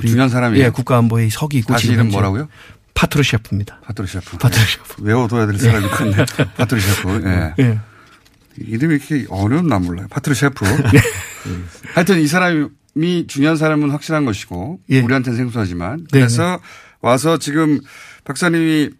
[0.00, 0.66] 중요한 사람이에요?
[0.66, 2.48] 예, 국가안보회의 서기고 다시 지금 이름 뭐라고요?
[2.94, 3.80] 파트루셰프입니다.
[3.84, 4.38] 파트루셰프.
[4.38, 5.02] 파트루셰프.
[5.02, 6.24] 외워둬야 될 사람인데.
[6.56, 7.22] 파트루셰프.
[7.26, 7.54] 예.
[7.64, 7.80] 예.
[8.58, 10.06] 이름이 이렇게 어려운지 나 몰라요.
[10.10, 10.64] 파트루셰프.
[11.94, 15.00] 하여튼 이 사람이 중요한 사람은 확실한 것이고 예.
[15.00, 16.60] 우리한테는 생소하지만 네, 그래서
[17.00, 17.80] 와서 지금
[18.24, 18.90] 박사님이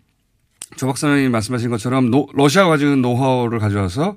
[0.77, 4.17] 조 박사님이 말씀하신 것처럼 노- 러시아가 가지고 있는 노하우를 가져와서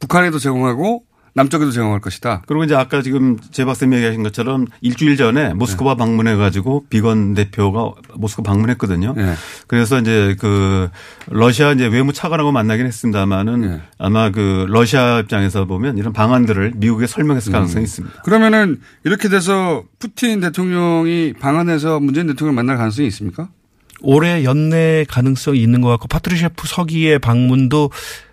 [0.00, 1.04] 북한에도 제공하고
[1.34, 2.42] 남쪽에도 제공할 것이다.
[2.46, 7.92] 그리고 이제 아까 지금 제 박사님 얘기하신 것처럼 일주일 전에 모스크바 방문해 가지고 비건 대표가
[8.14, 9.14] 모스크바 방문했거든요.
[9.16, 9.34] 네.
[9.66, 10.88] 그래서 이제 그
[11.28, 13.80] 러시아 이제 외무 차관하고 만나긴 했습니다만은 네.
[13.98, 17.84] 아마 그 러시아 입장에서 보면 이런 방안들을 미국에 설명했을 가능성이 음.
[17.84, 18.22] 있습니다.
[18.22, 23.48] 그러면은 이렇게 돼서 푸틴 대통령이 방한해서 문재인 대통령 만날 가능성이 있습니까?
[24.02, 27.90] 올해 연내 가능성이 있는 것 같고 파트르셰프 서기의 방문도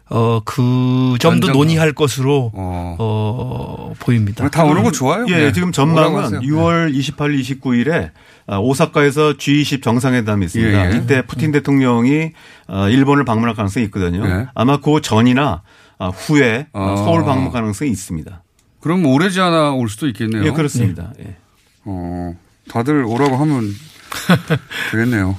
[0.09, 4.47] 어, 그 점도 논의할 것으로 어, 보입니다.
[4.49, 5.25] 다 오는 거 좋아요.
[5.29, 5.51] 예, 네.
[5.51, 5.71] 지금.
[5.71, 8.11] 전망은 6월 28일, 29일에
[8.47, 10.89] 아, 오사카에서 G20 정상회담이 있습니다.
[10.89, 10.97] 예, 예.
[10.97, 12.31] 이때 푸틴 대통령이
[12.67, 14.25] 어, 일본을 방문할 가능성이 있거든요.
[14.25, 14.47] 예.
[14.55, 15.61] 아마 그 전이나
[15.99, 16.95] 아, 후에 아.
[16.97, 18.43] 서울 방문 가능성이 있습니다.
[18.79, 20.45] 그럼 오래지 않아 올 수도 있겠네요.
[20.45, 21.11] 예, 그렇습니다.
[21.19, 21.35] 예.
[21.83, 22.33] 어,
[22.69, 23.73] 다들 오라고 하면
[24.91, 25.37] 되겠네요.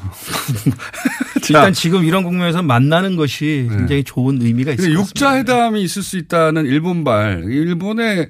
[1.48, 5.00] 일단 지금 이런 국면에서 만나는 것이 굉장히 좋은 의미가 같습니다.
[5.00, 8.28] 육자회담이 있을 수 있다는 일본발, 일본의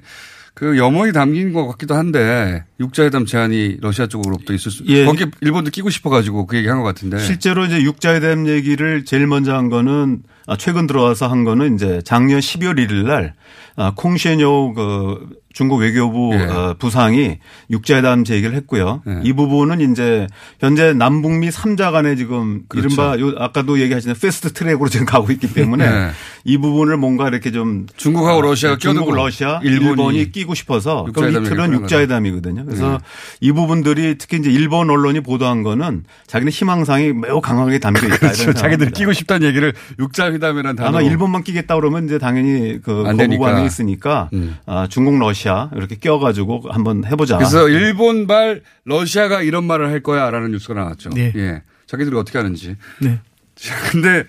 [0.53, 4.83] 그 염원이 담긴 것 같기도 한데 육자회담 제안이 러시아 쪽으로부터 있을 수.
[4.87, 5.05] 예.
[5.05, 7.17] 거기 일본도 끼고 싶어가지고 그 얘기 한 것 같은데.
[7.19, 7.83] 실제로 이제
[8.19, 13.07] 대한 얘기를 제일 먼저 한 거는 아, 최근 들어와서 한 거는 이제 작년 12월 1일
[13.07, 13.33] 날
[13.75, 16.43] 아, 콩시엔요 그 중국 외교부 예.
[16.43, 17.39] 어, 부상이
[17.71, 19.01] 육자회담 제기를 했고요.
[19.07, 19.19] 예.
[19.23, 20.27] 이 부분은 이제
[20.59, 22.87] 현재 남북미 3자 간에 지금 그렇죠.
[22.87, 26.09] 이른바 요 아까도 얘기하신 패스트 트랙으로 지금 가고 있기 때문에 예.
[26.45, 31.05] 이 부분을 뭔가 이렇게 좀 중국하고 아, 러시아가 중국, 껴두고 러시아, 일본이 일본이, 끼고 싶어서
[31.13, 32.65] 그럼 이 틀은 육자회담이거든요.
[32.65, 32.97] 그래서 네.
[33.41, 38.17] 이 부분들이 특히 이제 일본 언론이 보도한 거는 자기는 희망사항이 매우 강하게 담겨 있다.
[38.17, 38.53] 그렇죠.
[38.53, 38.91] 자기들이.
[38.91, 40.89] 끼고 싶다는 얘기를 육자회담 이라는 단어.
[40.89, 43.39] 아마 일본만 끼겠다 그러면 이제 당연히 그건 거부.
[43.39, 44.29] 반응이 있으니까
[44.65, 47.37] 아, 중국, 러시아 이렇게 껴가지고 한번 해보자.
[47.37, 51.09] 그래서 일본발 러시아가 이런 말을 할 거야라는 뉴스가 나왔죠.
[51.09, 51.33] 네.
[51.35, 51.61] 예.
[51.87, 52.75] 자기들이 어떻게 하는지.
[53.01, 53.19] 네.
[53.55, 54.23] 자, 근데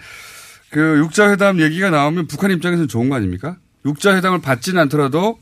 [0.70, 3.56] 그 육자회담 얘기가 나오면 북한 입장에서는 좋은 거 아닙니까?
[3.84, 5.38] 육자회담을 받지는 않더라도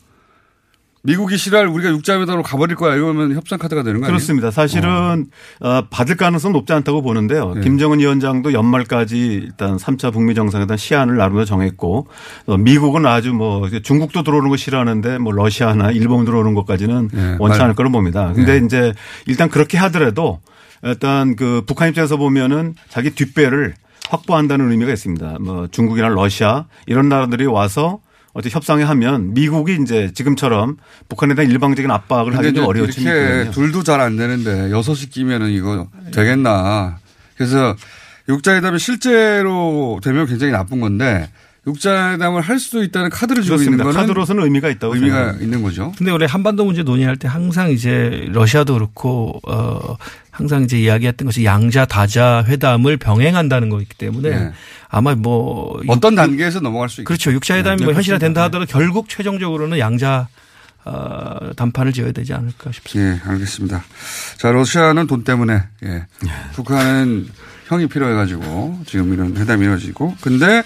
[1.03, 4.17] 미국이 싫어할 우리가 육자회담으로 가버릴 거야 이러면 협상 카드가 되는 거 아니에요?
[4.17, 4.51] 그렇습니다.
[4.51, 5.27] 사실은
[5.61, 7.55] 어, 받을 가능성은 높지 않다고 보는데요.
[7.55, 7.61] 네.
[7.61, 12.09] 김정은 위원장도 연말까지 일단 3차 북미 정상회담 시한을 나름대로 정했고
[12.47, 17.59] 어, 미국은 아주 뭐 중국도 들어오는 거 싫어하는데 뭐 러시아나 일본 들어오는 것까지는 네, 원치
[17.59, 18.33] 말- 않을 거로 봅니다.
[18.35, 18.67] 근데 네.
[18.67, 18.93] 이제
[19.27, 20.41] 일단 그렇게 하더라도
[20.83, 23.75] 일단 그 북한 입장에서 보면은 자기 뒷배를
[24.11, 25.37] 확보한다는 의미가 있습니다.
[25.41, 28.01] 뭐 중국이나 러시아 이런 나라들이 와서
[28.39, 30.77] 어떻게 협상에 하면 미국이 이제 지금처럼
[31.09, 33.51] 북한에 대한 일방적인 압박을 근데 하기 좀 이제 어려워질 이렇게.
[33.51, 36.99] 둘도 잘 안 되는데 여섯이 끼면은 이거 되겠나.
[37.37, 37.75] 그래서
[38.29, 41.29] 육자회담이 실제로 되면 굉장히 나쁜 건데
[41.67, 43.85] 육자회담을 할 수도 있다는 카드를 주고 있는 그렇습니다.
[43.85, 45.45] 거는 카드로서는 의미가 있다고 의미가 생각합니다.
[45.45, 45.93] 있는 거죠.
[45.99, 49.97] 근데 원래 한반도 문제 논의할 때 항상 이제 러시아도 그렇고 어
[50.31, 54.53] 항상 이제 이야기했던 것이 양자 다자 회담을 병행한다는 거기 때문에 네.
[54.89, 57.05] 아마 뭐 어떤 단계에서 넘어갈 수.
[57.05, 57.33] 그렇죠.
[57.33, 58.65] 육자회담이 네, 뭐 현실화 된다 그렇습니다.
[58.65, 60.29] 하더라도 결국 최종적으로는 양자
[60.85, 63.27] 어, 담판을 지어야 되지 않을까 싶습니다.
[63.27, 63.85] 예, 알겠습니다.
[64.39, 66.07] 자, 러시아는 돈 때문에, 예.
[66.55, 67.29] 북한은
[67.67, 70.17] 형이 필요해가지고 지금 이런 회담이 이루어지고.
[70.23, 70.63] 근데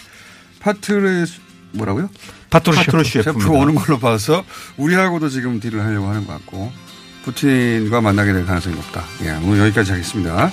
[0.61, 1.27] 파트르,
[1.73, 2.09] 뭐라고요?
[2.51, 3.03] 파트르셰프.
[3.05, 4.45] 셰프 오는 걸로 봐서
[4.77, 6.71] 우리하고도 지금 딜을 하려고 하는 것 같고.
[7.25, 9.05] 푸틴과 만나게 될 가능성이 높다.
[9.25, 10.51] 예, 오늘 여기까지 하겠습니다.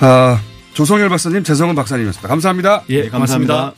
[0.00, 0.40] 아,
[0.78, 2.28] 조성열 박사님, 재성은 박사님이었습니다.
[2.28, 2.84] 감사합니다.
[2.88, 3.72] 예, 고맙습니다.